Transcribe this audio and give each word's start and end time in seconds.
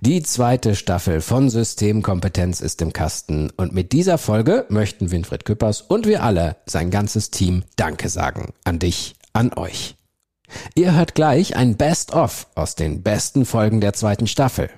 Die 0.00 0.22
zweite 0.22 0.74
Staffel 0.74 1.22
von 1.22 1.48
Systemkompetenz 1.48 2.60
ist 2.60 2.82
im 2.82 2.92
Kasten 2.92 3.50
und 3.56 3.72
mit 3.72 3.92
dieser 3.92 4.18
Folge 4.18 4.66
möchten 4.68 5.10
Winfried 5.10 5.46
Küppers 5.46 5.80
und 5.80 6.06
wir 6.06 6.22
alle, 6.22 6.56
sein 6.66 6.90
ganzes 6.90 7.30
Team, 7.30 7.64
Danke 7.76 8.10
sagen. 8.10 8.52
An 8.64 8.78
dich, 8.78 9.16
an 9.32 9.54
euch. 9.54 9.96
Ihr 10.74 10.94
hört 10.94 11.14
gleich 11.14 11.56
ein 11.56 11.76
Best-of 11.76 12.46
aus 12.54 12.74
den 12.74 13.02
besten 13.02 13.46
Folgen 13.46 13.80
der 13.80 13.94
zweiten 13.94 14.26
Staffel. 14.26 14.68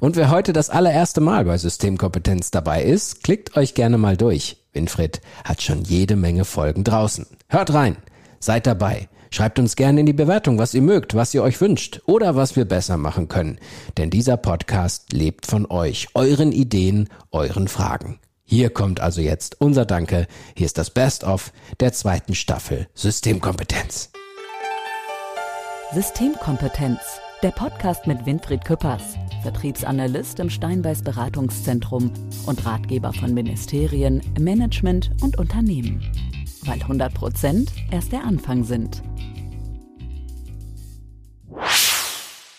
Und 0.00 0.16
wer 0.16 0.30
heute 0.30 0.52
das 0.52 0.70
allererste 0.70 1.20
Mal 1.20 1.44
bei 1.44 1.56
Systemkompetenz 1.56 2.50
dabei 2.50 2.82
ist, 2.82 3.22
klickt 3.22 3.56
euch 3.56 3.74
gerne 3.74 3.96
mal 3.96 4.16
durch. 4.16 4.56
Winfried 4.72 5.20
hat 5.44 5.62
schon 5.62 5.84
jede 5.84 6.16
Menge 6.16 6.44
Folgen 6.44 6.82
draußen. 6.82 7.26
Hört 7.48 7.72
rein, 7.72 7.96
seid 8.40 8.66
dabei. 8.66 9.08
Schreibt 9.30 9.58
uns 9.58 9.76
gerne 9.76 10.00
in 10.00 10.06
die 10.06 10.12
Bewertung, 10.12 10.58
was 10.58 10.74
ihr 10.74 10.82
mögt, 10.82 11.14
was 11.14 11.34
ihr 11.34 11.42
euch 11.42 11.60
wünscht 11.60 12.00
oder 12.06 12.36
was 12.36 12.56
wir 12.56 12.64
besser 12.64 12.96
machen 12.96 13.28
können. 13.28 13.58
Denn 13.96 14.10
dieser 14.10 14.36
Podcast 14.36 15.12
lebt 15.12 15.46
von 15.46 15.66
euch, 15.66 16.08
euren 16.14 16.52
Ideen, 16.52 17.08
euren 17.30 17.68
Fragen. 17.68 18.18
Hier 18.44 18.70
kommt 18.70 19.00
also 19.00 19.20
jetzt 19.20 19.60
unser 19.60 19.86
Danke. 19.86 20.26
Hier 20.56 20.66
ist 20.66 20.78
das 20.78 20.90
Best-of 20.90 21.52
der 21.80 21.92
zweiten 21.92 22.34
Staffel 22.34 22.86
Systemkompetenz. 22.94 24.10
Systemkompetenz, 25.94 26.98
der 27.42 27.52
Podcast 27.52 28.06
mit 28.06 28.26
Winfried 28.26 28.64
Küppers, 28.64 29.14
Vertriebsanalyst 29.42 30.40
im 30.40 30.50
Steinbeiß 30.50 31.02
Beratungszentrum 31.02 32.12
und 32.46 32.66
Ratgeber 32.66 33.12
von 33.12 33.32
Ministerien, 33.32 34.20
Management 34.38 35.10
und 35.22 35.38
Unternehmen. 35.38 36.02
Weil 36.62 36.82
100 36.82 37.14
Prozent 37.14 37.72
erst 37.90 38.12
der 38.12 38.24
Anfang 38.24 38.64
sind. 38.64 39.02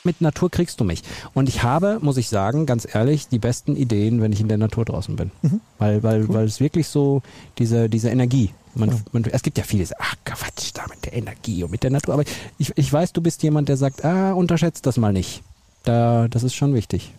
Mit 0.05 0.21
Natur 0.21 0.49
kriegst 0.49 0.79
du 0.79 0.83
mich. 0.83 1.03
Und 1.33 1.49
ich 1.49 1.63
habe, 1.63 1.99
muss 2.01 2.17
ich 2.17 2.29
sagen, 2.29 2.65
ganz 2.65 2.87
ehrlich, 2.91 3.27
die 3.27 3.39
besten 3.39 3.75
Ideen, 3.75 4.21
wenn 4.21 4.31
ich 4.31 4.41
in 4.41 4.47
der 4.47 4.57
Natur 4.57 4.85
draußen 4.85 5.15
bin. 5.15 5.31
Mhm. 5.41 5.61
Weil, 5.77 6.03
weil, 6.03 6.21
cool. 6.23 6.33
weil 6.33 6.45
es 6.45 6.59
wirklich 6.59 6.87
so 6.87 7.21
diese, 7.57 7.89
diese 7.89 8.09
Energie. 8.09 8.51
Man, 8.75 8.89
ja. 8.89 8.97
man, 9.11 9.23
es 9.25 9.41
gibt 9.41 9.57
ja 9.57 9.63
vieles, 9.63 9.93
ach 9.97 10.15
Quatsch, 10.25 10.71
da 10.73 10.83
mit 10.89 11.05
der 11.05 11.13
Energie 11.13 11.63
und 11.63 11.71
mit 11.71 11.83
der 11.83 11.91
Natur. 11.91 12.13
Aber 12.13 12.23
ich, 12.57 12.73
ich 12.75 12.91
weiß, 12.91 13.13
du 13.13 13.21
bist 13.21 13.41
jemand, 13.43 13.69
der 13.69 13.77
sagt, 13.77 14.03
ah, 14.03 14.33
unterschätzt 14.33 14.85
das 14.85 14.97
mal 14.97 15.13
nicht. 15.13 15.43
Da, 15.83 16.27
das 16.27 16.43
ist 16.43 16.55
schon 16.55 16.73
wichtig. 16.73 17.13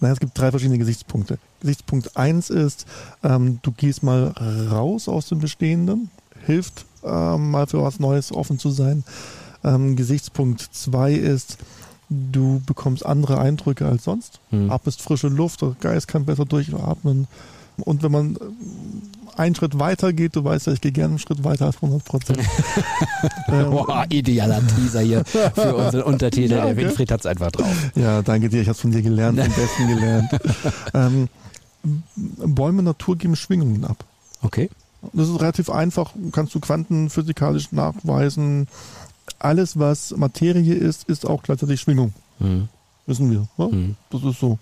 Naja, 0.00 0.14
es 0.14 0.20
gibt 0.20 0.38
drei 0.38 0.50
verschiedene 0.50 0.78
Gesichtspunkte. 0.78 1.38
Gesichtspunkt 1.60 2.16
eins 2.16 2.50
ist, 2.50 2.86
ähm, 3.22 3.58
du 3.62 3.72
gehst 3.72 4.02
mal 4.02 4.28
raus 4.70 5.08
aus 5.08 5.28
dem 5.28 5.40
Bestehenden, 5.40 6.10
hilft 6.46 6.86
ähm, 7.04 7.50
mal 7.50 7.66
für 7.66 7.82
was 7.82 7.98
Neues 7.98 8.32
offen 8.32 8.58
zu 8.58 8.70
sein. 8.70 9.04
Ähm, 9.64 9.96
Gesichtspunkt 9.96 10.60
zwei 10.72 11.12
ist, 11.12 11.58
du 12.08 12.62
bekommst 12.66 13.04
andere 13.04 13.38
Eindrücke 13.38 13.86
als 13.86 14.04
sonst. 14.04 14.40
Hm. 14.50 14.70
Atmest 14.70 15.02
frische 15.02 15.28
Luft, 15.28 15.62
der 15.62 15.76
Geist 15.80 16.08
kann 16.08 16.24
besser 16.24 16.44
durchatmen. 16.44 17.26
Und 17.84 18.02
wenn 18.02 18.12
man 18.12 18.36
äh, 18.36 18.38
einen 19.38 19.54
Schritt 19.54 19.78
weiter 19.78 20.12
geht, 20.12 20.34
du 20.34 20.42
weißt 20.42 20.66
ja, 20.66 20.72
ich 20.72 20.80
gehe 20.80 20.92
gerne 20.92 21.10
einen 21.10 21.18
Schritt 21.18 21.44
weiter 21.44 21.66
als 21.66 21.76
100 21.76 22.04
Prozent. 22.04 22.40
ähm, 23.48 23.70
Boah, 23.70 24.04
idealer 24.08 24.60
Teaser 24.66 25.00
hier 25.00 25.24
für 25.24 25.76
unseren 25.76 26.02
Untertitel. 26.02 26.54
Ja, 26.54 26.64
okay. 26.64 26.74
Der 26.74 26.84
Winfried 26.84 27.10
hat 27.12 27.20
es 27.20 27.26
einfach 27.26 27.52
drauf. 27.52 27.90
Ja, 27.94 28.22
danke 28.22 28.48
dir, 28.48 28.62
ich 28.62 28.68
habe 28.68 28.74
es 28.74 28.80
von 28.80 28.90
dir 28.90 29.02
gelernt, 29.02 29.38
am 29.38 29.52
besten 29.52 29.88
gelernt. 29.88 30.30
ähm, 30.94 31.28
Bäume 32.16 32.82
Natur 32.82 33.16
geben 33.16 33.36
Schwingungen 33.36 33.84
ab. 33.84 34.04
Okay. 34.42 34.68
Das 35.12 35.28
ist 35.28 35.40
relativ 35.40 35.70
einfach, 35.70 36.10
kannst 36.32 36.54
du 36.54 36.60
quantenphysikalisch 36.60 37.70
nachweisen 37.70 38.66
alles, 39.38 39.78
was 39.78 40.16
Materie 40.16 40.74
ist, 40.74 41.08
ist 41.08 41.26
auch 41.26 41.42
gleichzeitig 41.42 41.80
Schwingung. 41.80 42.12
Mhm. 42.38 42.68
Wissen 43.06 43.30
wir. 43.30 43.48
Ne? 43.56 43.72
Mhm. 43.72 43.96
Das 44.10 44.22
ist 44.22 44.40
so. 44.40 44.58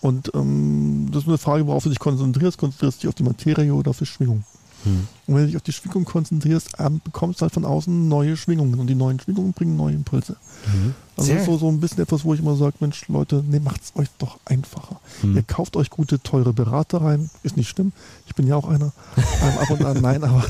Und 0.00 0.30
ähm, 0.34 1.08
das 1.12 1.22
ist 1.22 1.28
eine 1.28 1.38
Frage, 1.38 1.66
worauf 1.66 1.82
du 1.82 1.90
dich 1.90 1.98
konzentrierst. 1.98 2.58
Konzentrierst 2.58 2.98
du 2.98 3.00
dich 3.02 3.08
auf 3.08 3.14
die 3.14 3.22
Materie 3.22 3.74
oder 3.74 3.90
auf 3.90 3.98
die 3.98 4.06
Schwingung? 4.06 4.44
Mhm. 4.84 5.06
Und 5.26 5.34
wenn 5.34 5.42
du 5.42 5.46
dich 5.48 5.56
auf 5.56 5.62
die 5.62 5.72
Schwingung 5.72 6.04
konzentrierst, 6.04 6.70
ähm, 6.78 7.00
bekommst 7.04 7.40
du 7.40 7.42
halt 7.42 7.52
von 7.52 7.66
außen 7.66 8.08
neue 8.08 8.36
Schwingungen. 8.36 8.80
Und 8.80 8.86
die 8.86 8.94
neuen 8.94 9.20
Schwingungen 9.20 9.52
bringen 9.52 9.76
neue 9.76 9.94
Impulse. 9.94 10.36
Mhm. 10.66 10.94
Also 11.16 11.32
das 11.32 11.40
ist 11.42 11.46
so, 11.46 11.58
so 11.58 11.68
ein 11.68 11.80
bisschen 11.80 12.02
etwas, 12.02 12.24
wo 12.24 12.32
ich 12.32 12.40
immer 12.40 12.56
sage, 12.56 12.76
Mensch, 12.80 13.06
Leute, 13.08 13.44
nee, 13.46 13.60
es 13.80 13.92
euch 13.94 14.08
doch 14.18 14.38
einfacher. 14.46 15.00
Mhm. 15.22 15.36
Ihr 15.36 15.42
kauft 15.42 15.76
euch 15.76 15.90
gute, 15.90 16.22
teure 16.22 16.54
Berater 16.54 17.02
rein. 17.02 17.28
Ist 17.42 17.58
nicht 17.58 17.68
schlimm. 17.68 17.92
Ich 18.26 18.34
bin 18.34 18.46
ja 18.46 18.56
auch 18.56 18.68
einer. 18.68 18.92
ähm, 19.16 19.58
ab 19.58 19.70
und 19.70 19.84
an, 19.84 19.98
nein, 20.00 20.24
aber 20.24 20.44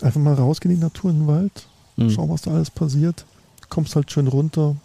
einfach 0.00 0.20
mal 0.20 0.34
rausgehen 0.34 0.72
in 0.72 0.80
die 0.80 0.84
Natur, 0.84 1.10
in 1.10 1.20
den 1.20 1.26
Wald 1.26 1.66
Mhm. 2.04 2.10
Schau, 2.10 2.28
was 2.28 2.42
da 2.42 2.52
alles 2.52 2.70
passiert. 2.70 3.24
Kommst 3.68 3.96
halt 3.96 4.10
schön 4.10 4.28
runter, 4.28 4.76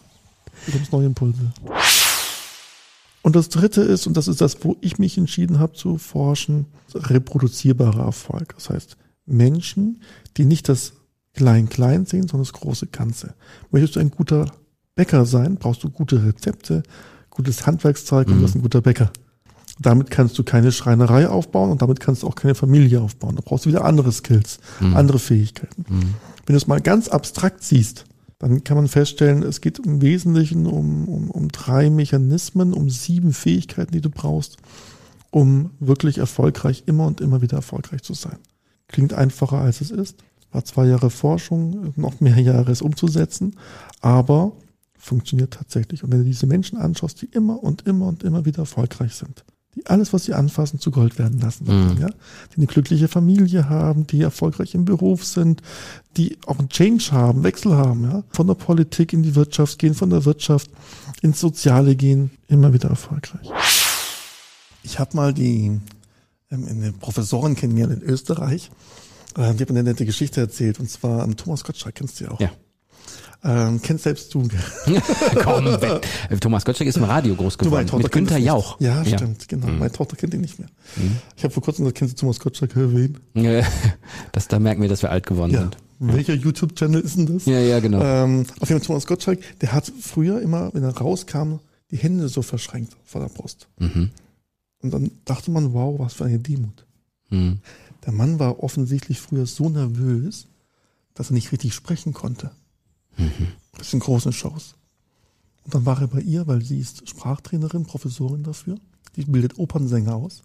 bekommst 0.66 0.92
neue 0.92 1.08
Impulse. 1.08 1.52
Und 3.22 3.36
das 3.36 3.50
dritte 3.50 3.82
ist, 3.82 4.08
und 4.08 4.16
das 4.16 4.30
ist 4.30 4.40
das, 4.40 4.64
wo 4.64 4.78
ich 4.80 5.00
mich 5.00 5.18
entschieden 5.18 5.60
habe 5.60 5.74
zu 5.74 5.98
forschen, 5.98 6.66
reproduzierbarer 6.94 8.06
Erfolg. 8.06 8.54
Das 8.56 8.70
heißt, 8.70 8.96
Menschen, 9.26 10.02
die 10.38 10.46
nicht 10.46 10.70
das 10.70 10.94
Klein-Klein 11.34 12.06
sehen, 12.06 12.28
sondern 12.28 12.46
das 12.46 12.54
große 12.54 12.88
Ganze. 12.88 13.34
Möchtest 13.72 13.96
du 13.96 14.00
ein 14.00 14.12
guter 14.12 14.46
Bäcker 14.96 15.26
sein, 15.26 15.58
brauchst 15.58 15.84
du 15.84 15.90
gute 15.90 16.26
Rezepte, 16.26 16.84
gutes 17.30 17.68
Handwerkszeug 17.68 18.28
mhm. 18.28 18.34
und 18.34 18.40
du 18.40 18.44
bist 18.44 18.56
ein 18.56 18.62
guter 18.62 18.82
Bäcker. 18.82 19.12
Damit 19.80 20.10
kannst 20.10 20.38
du 20.38 20.44
keine 20.44 20.72
Schreinerei 20.72 21.28
aufbauen 21.28 21.72
und 21.72 21.82
damit 21.82 22.00
kannst 22.00 22.24
du 22.24 22.28
auch 22.28 22.36
keine 22.36 22.56
Familie 22.56 23.02
aufbauen. 23.02 23.36
Da 23.36 23.42
brauchst 23.46 23.66
du 23.66 23.70
wieder 23.70 23.86
andere 23.86 24.12
Skills, 24.12 24.60
mhm. 24.80 24.96
andere 24.96 25.20
Fähigkeiten. 25.20 25.86
Mhm. 25.88 26.14
Wenn 26.46 26.54
du 26.54 26.58
es 26.58 26.68
mal 26.68 26.82
ganz 26.82 27.10
abstrakt 27.10 27.64
siehst, 27.64 28.06
dann 28.40 28.64
kann 28.64 28.78
man 28.78 28.88
feststellen, 28.88 29.44
es 29.44 29.62
geht 29.62 29.80
im 29.80 30.02
Wesentlichen 30.02 30.68
um, 30.68 31.08
um, 31.08 31.32
um 31.32 31.50
drei 31.50 31.90
Mechanismen, 31.90 32.74
um 32.74 32.90
sieben 32.90 33.34
Fähigkeiten, 33.34 33.92
die 33.92 34.02
du 34.02 34.10
brauchst, 34.10 34.58
um 35.32 35.72
wirklich 35.80 36.20
erfolgreich, 36.20 36.84
immer 36.86 37.06
und 37.08 37.20
immer 37.20 37.42
wieder 37.42 37.58
erfolgreich 37.58 38.04
zu 38.04 38.14
sein. 38.14 38.38
Klingt 38.88 39.14
einfacher, 39.14 39.58
als 39.58 39.82
es 39.82 39.92
ist. 39.92 40.24
War 40.52 40.64
zwei 40.64 40.88
Jahre 40.88 41.10
Forschung, 41.10 41.94
noch 41.98 42.22
mehr 42.22 42.40
Jahre 42.40 42.72
es 42.72 42.82
umzusetzen, 42.82 43.56
aber 44.02 44.54
funktioniert 44.98 45.54
tatsächlich. 45.54 46.04
Und 46.04 46.12
wenn 46.12 46.20
du 46.20 46.26
diese 46.26 46.48
Menschen 46.48 46.78
anschaust, 46.78 47.22
die 47.22 47.26
immer 47.26 47.62
und 47.62 47.88
immer 47.88 48.08
und 48.08 48.24
immer 48.24 48.46
wieder 48.46 48.60
erfolgreich 48.60 49.14
sind, 49.14 49.44
die 49.78 49.86
alles, 49.86 50.12
was 50.12 50.26
sie 50.26 50.34
anfassen, 50.34 50.80
zu 50.80 50.92
Gold 50.92 51.20
werden 51.20 51.40
lassen. 51.40 51.66
Mhm. 51.66 52.02
Ja? 52.02 52.10
Die 52.52 52.58
eine 52.58 52.66
glückliche 52.66 53.08
Familie 53.08 53.70
haben, 53.70 54.08
die 54.08 54.22
erfolgreich 54.22 54.74
im 54.74 54.86
Beruf 54.86 55.24
sind, 55.24 55.62
die 56.18 56.38
auch 56.48 56.58
einen 56.58 56.70
Change 56.70 57.12
haben, 57.12 57.44
Wechsel 57.44 57.76
haben. 57.76 58.04
Ja? 58.04 58.24
Von 58.32 58.48
der 58.48 58.56
Politik 58.56 59.14
in 59.14 59.24
die 59.24 59.36
Wirtschaft 59.36 59.78
gehen, 59.80 59.94
von 59.94 60.10
der 60.10 60.26
Wirtschaft 60.26 60.72
ins 61.22 61.40
Soziale 61.40 61.96
gehen, 61.96 62.32
immer 62.48 62.74
wieder 62.74 62.90
erfolgreich. 62.90 63.50
Ich 64.84 65.00
habe 65.00 65.16
mal 65.16 65.34
die 65.34 65.80
ähm, 66.50 66.68
eine 66.68 66.94
Professorin 66.94 67.56
kennengelernt 67.56 68.02
in 68.02 68.10
Österreich. 68.10 68.72
Äh, 69.38 69.54
die 69.54 69.62
hat 69.62 69.70
mir 69.70 69.80
eine 69.80 69.84
nette 69.84 70.06
Geschichte 70.06 70.42
erzählt. 70.42 70.80
Und 70.80 70.90
zwar 70.90 71.24
ähm, 71.24 71.38
Thomas 71.38 71.64
Gottschalk, 71.64 71.96
kennst 71.96 72.20
du 72.20 72.26
ja 72.26 72.32
auch. 72.32 72.40
Ja. 72.40 72.52
Ähm, 73.44 73.82
kennst 73.82 74.04
selbst 74.04 74.34
du. 74.34 74.48
Komm, 75.44 75.78
Thomas 76.40 76.66
Gottschalk 76.66 76.90
ist 76.90 76.98
im 76.98 77.04
Radio 77.04 77.36
groß 77.36 77.58
geworden. 77.58 77.90
mit 77.98 78.12
Günther 78.12 78.38
Jauch. 78.38 78.80
Ja, 78.80 79.04
ja, 79.04 79.18
stimmt, 79.18 79.48
genau. 79.48 79.68
Mhm. 79.68 79.80
Meine 79.80 79.92
Tochter 79.92 80.16
kennt 80.16 80.34
ihn 80.34 80.42
nicht 80.42 80.60
mehr. 80.60 80.70
Mhm. 80.96 81.18
Ich 81.36 81.44
habe 81.44 81.54
vor 81.54 81.64
kurzem 81.64 81.86
gesagt, 81.86 82.00
kennst 82.00 82.18
du 82.18 82.22
Thomas 82.22 82.40
Gottschalk? 82.40 82.72
Wen? 82.76 83.18
das, 84.32 84.48
da 84.48 84.60
merken 84.60 84.82
wir, 84.82 84.90
dass 84.90 85.02
wir 85.02 85.12
alt 85.12 85.26
geworden 85.28 85.52
ja. 85.52 85.62
sind. 85.62 85.78
Welcher 86.00 86.34
YouTube-Channel 86.34 87.02
ist 87.02 87.18
denn 87.18 87.26
das? 87.26 87.46
Ja, 87.46 87.60
ja, 87.60 87.80
genau. 87.80 88.02
Ähm, 88.02 88.46
auf 88.60 88.70
jeden 88.70 88.82
Fall 88.82 88.88
Thomas 88.88 89.08
Gottschalk, 89.08 89.40
der 89.62 89.74
hat 89.74 89.92
früher 90.00 90.42
immer, 90.42 90.74
wenn 90.74 90.84
er 90.84 90.96
rauskam, 90.96 91.60
die 91.92 91.98
Hände 91.98 92.30
so 92.30 92.42
verschränkt 92.42 92.96
vor 93.04 93.22
der 93.22 93.30
Brust. 93.30 93.68
Mhm. 93.80 94.12
Und 94.82 94.94
dann 94.94 95.12
dachte 95.26 95.52
man, 95.52 95.74
wow, 95.74 96.00
was 96.00 96.14
für 96.14 96.26
eine 96.26 96.40
Demut. 96.40 96.86
Mhm. 97.30 97.60
Der 98.06 98.14
Mann 98.14 98.40
war 98.40 98.64
offensichtlich 98.64 99.20
früher 99.20 99.46
so 99.46 99.70
nervös, 99.70 100.48
dass 101.14 101.32
er 101.32 101.34
nicht 101.34 101.52
richtig 101.52 101.74
sprechen 101.74 102.14
konnte. 102.14 102.52
Mhm. 103.18 103.48
Das 103.78 103.92
sind 103.92 104.00
große 104.00 104.32
Shows. 104.32 104.76
Und 105.64 105.74
dann 105.74 105.86
war 105.86 106.00
er 106.02 106.08
bei 106.08 106.22
ihr, 106.22 106.48
weil 106.48 106.62
sie 106.64 106.80
ist 106.80 107.08
Sprachtrainerin, 107.10 107.86
Professorin 107.86 108.44
dafür. 108.44 108.80
Die 109.16 109.26
bildet 109.26 109.58
Opernsänger 109.58 110.16
aus. 110.16 110.44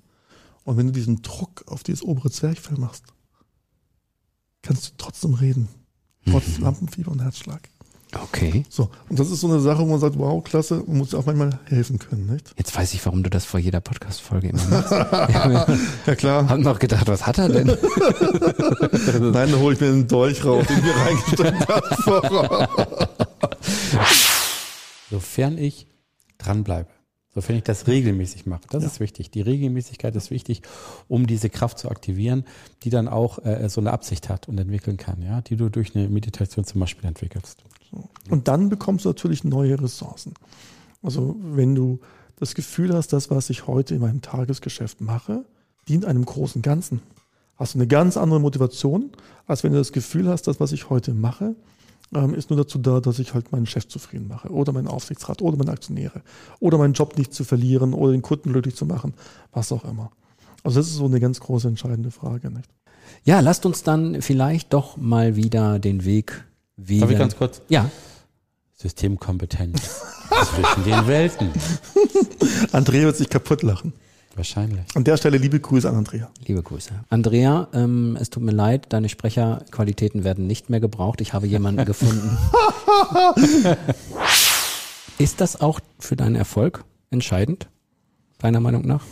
Und 0.65 0.77
wenn 0.77 0.87
du 0.87 0.93
diesen 0.93 1.23
Druck 1.23 1.65
auf 1.67 1.83
dieses 1.83 2.03
obere 2.03 2.31
Zwerchfell 2.31 2.79
machst, 2.79 3.05
kannst 4.63 4.89
du 4.89 4.93
trotzdem 4.97 5.35
reden. 5.35 5.69
Trotz 6.27 6.59
mhm. 6.59 6.65
Lampenfieber 6.65 7.11
und 7.11 7.23
Herzschlag. 7.23 7.69
Okay. 8.15 8.65
So, 8.69 8.91
und 9.09 9.19
das 9.19 9.31
ist 9.31 9.41
so 9.41 9.49
eine 9.49 9.61
Sache, 9.61 9.81
wo 9.81 9.87
man 9.87 9.99
sagt, 10.01 10.19
wow, 10.19 10.45
klasse, 10.45 10.83
man 10.87 10.99
muss 10.99 11.15
auch 11.15 11.25
manchmal 11.25 11.59
helfen 11.65 11.99
können, 11.99 12.27
nicht? 12.27 12.53
Jetzt 12.59 12.77
weiß 12.77 12.93
ich, 12.95 13.05
warum 13.07 13.23
du 13.23 13.31
das 13.31 13.47
vor 13.47 13.59
jeder 13.59 13.81
Podcast-Folge 13.81 14.51
immer 14.51 14.65
machst. 14.67 14.93
ja, 16.07 16.15
klar. 16.15 16.49
Hab 16.49 16.59
noch 16.59 16.79
gedacht, 16.79 17.09
was 17.09 17.27
hat 17.27 17.39
er 17.39 17.49
denn? 17.49 17.67
Nein, 19.33 19.33
dann 19.33 19.59
hole 19.59 19.75
ich 19.75 19.81
mir 19.81 19.89
einen 19.89 20.09
Dolch 20.09 20.45
raus, 20.45 20.67
den 20.67 20.85
wir 20.85 20.95
reingesteckt 20.95 21.69
haben. 21.69 22.69
Sofern 25.11 25.57
ich 25.57 25.87
dranbleibe, 26.37 26.91
sofern 27.35 27.57
ich 27.57 27.65
das 27.65 27.87
regelmäßig 27.87 28.45
mache, 28.45 28.63
das 28.71 28.83
ja. 28.83 28.89
ist 28.91 29.01
wichtig. 29.01 29.31
Die 29.31 29.41
Regelmäßigkeit 29.41 30.15
ist 30.17 30.31
wichtig, 30.31 30.63
um 31.09 31.27
diese 31.27 31.49
Kraft 31.49 31.79
zu 31.79 31.91
aktivieren, 31.91 32.45
die 32.83 32.91
dann 32.91 33.09
auch 33.09 33.39
äh, 33.45 33.69
so 33.71 33.81
eine 33.81 33.91
Absicht 33.91 34.29
hat 34.29 34.49
und 34.49 34.59
entwickeln 34.59 34.99
kann, 34.99 35.23
ja, 35.23 35.41
die 35.41 35.57
du 35.57 35.71
durch 35.71 35.97
eine 35.97 36.09
Meditation 36.09 36.67
zum 36.67 36.81
Beispiel 36.81 37.09
entwickelst. 37.09 37.65
Und 38.31 38.49
dann 38.49 38.69
bekommst 38.69 39.05
du 39.05 39.11
natürlich 39.11 39.45
neue 39.45 39.81
Ressourcen. 39.81 40.35
Also 41.03 41.37
wenn 41.43 41.75
du 41.75 42.01
das 42.37 42.55
Gefühl 42.55 42.95
hast, 42.95 43.13
das, 43.13 43.31
was 43.31 43.51
ich 43.51 43.67
heute 43.67 43.95
in 43.95 44.01
meinem 44.01 44.23
Tagesgeschäft 44.23 45.01
mache, 45.01 45.45
dient 45.89 46.05
einem 46.05 46.25
großen 46.25 46.63
Ganzen. 46.63 47.03
Hast 47.57 47.75
du 47.75 47.79
eine 47.79 47.87
ganz 47.87 48.17
andere 48.17 48.41
Motivation, 48.41 49.11
als 49.47 49.63
wenn 49.63 49.73
du 49.73 49.79
das 49.79 49.93
Gefühl 49.93 50.29
hast, 50.29 50.49
das, 50.49 50.59
was 50.59 50.73
ich 50.73 50.91
heute 50.91 51.15
mache, 51.15 51.55
ähm, 52.15 52.35
ist 52.35 52.51
nur 52.51 52.57
dazu 52.57 52.79
da, 52.79 53.01
dass 53.01 53.19
ich 53.19 53.35
halt 53.35 53.53
meinen 53.53 53.67
Chef 53.67 53.89
zufrieden 53.89 54.29
mache 54.29 54.49
oder 54.51 54.73
meinen 54.73 54.89
Aufsichtsrat 54.89 55.43
oder 55.43 55.57
meine 55.57 55.71
Aktionäre 55.71 56.23
oder 56.61 56.79
meinen 56.79 56.95
Job 56.95 57.17
nicht 57.17 57.33
zu 57.33 57.45
verlieren 57.45 57.95
oder 57.95 58.13
den 58.13 58.23
Kunden 58.23 58.53
glücklich 58.53 58.77
zu 58.77 58.87
machen, 58.87 59.15
was 59.53 59.73
auch 59.73 59.85
immer. 59.85 60.11
Also 60.63 60.81
das 60.81 60.89
ist 60.89 60.97
so 60.97 61.07
eine 61.07 61.21
ganz 61.21 61.41
große 61.41 61.69
entscheidende 61.69 62.11
Frage. 62.11 62.51
Nicht? 62.51 62.69
Ja, 63.25 63.41
lasst 63.41 63.67
uns 63.67 63.83
dann 63.83 64.23
vielleicht 64.23 64.73
doch 64.73 64.97
mal 64.97 65.37
wieder 65.37 65.79
den 65.79 66.05
Weg 66.05 66.45
wieder. 66.89 67.03
Darf 67.03 67.11
ich 67.11 67.19
ganz 67.19 67.37
kurz? 67.37 67.63
Ja. 67.69 67.91
Systemkompetenz 68.75 69.81
zwischen 70.45 70.85
den 70.85 71.07
Welten. 71.07 71.51
Andrea 72.73 73.05
wird 73.05 73.17
sich 73.17 73.29
kaputt 73.29 73.63
lachen. 73.63 73.93
Wahrscheinlich. 74.35 74.85
An 74.95 75.05
der 75.05 75.19
Stelle 75.19 75.37
liebe 75.37 75.61
Grüße 75.61 75.89
an 75.89 75.97
Andrea. 75.97 76.31
Liebe 76.47 76.63
Grüße. 76.63 76.91
Andrea, 77.11 77.69
ähm, 77.75 78.17
es 78.19 78.31
tut 78.31 78.43
mir 78.43 78.53
leid, 78.53 78.87
deine 78.89 79.11
Sprecherqualitäten 79.11 80.25
werden 80.25 80.47
nicht 80.47 80.71
mehr 80.71 80.81
gebraucht. 80.81 81.21
Ich 81.21 81.35
habe 81.35 81.47
jemanden 81.47 81.85
gefunden. 81.85 82.39
Ist 85.19 85.41
das 85.41 85.61
auch 85.61 85.81
für 85.99 86.17
deinen 86.17 86.35
Erfolg 86.35 86.85
entscheidend, 87.11 87.69
deiner 88.39 88.61
Meinung 88.61 88.87
nach? 88.87 89.05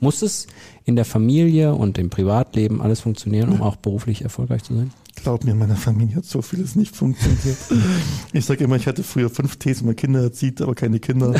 Muss 0.00 0.22
es 0.22 0.48
in 0.84 0.96
der 0.96 1.04
Familie 1.04 1.74
und 1.74 1.96
im 1.96 2.10
Privatleben 2.10 2.82
alles 2.82 3.00
funktionieren, 3.00 3.48
um 3.50 3.62
auch 3.62 3.76
beruflich 3.76 4.22
erfolgreich 4.22 4.64
zu 4.64 4.74
sein? 4.74 4.92
Glaub 5.26 5.42
mir, 5.42 5.50
in 5.50 5.58
meiner 5.58 5.74
Familie 5.74 6.14
hat 6.14 6.24
so 6.24 6.40
vieles 6.40 6.76
nicht 6.76 6.94
funktioniert. 6.94 7.58
Ich 8.32 8.44
sage 8.44 8.62
immer, 8.62 8.76
ich 8.76 8.86
hatte 8.86 9.02
früher 9.02 9.28
fünf 9.28 9.56
Thesen, 9.56 9.80
wenn 9.80 9.86
man 9.86 9.96
Kinder 9.96 10.22
erzieht, 10.22 10.62
aber 10.62 10.76
keine 10.76 11.00
Kinder. 11.00 11.34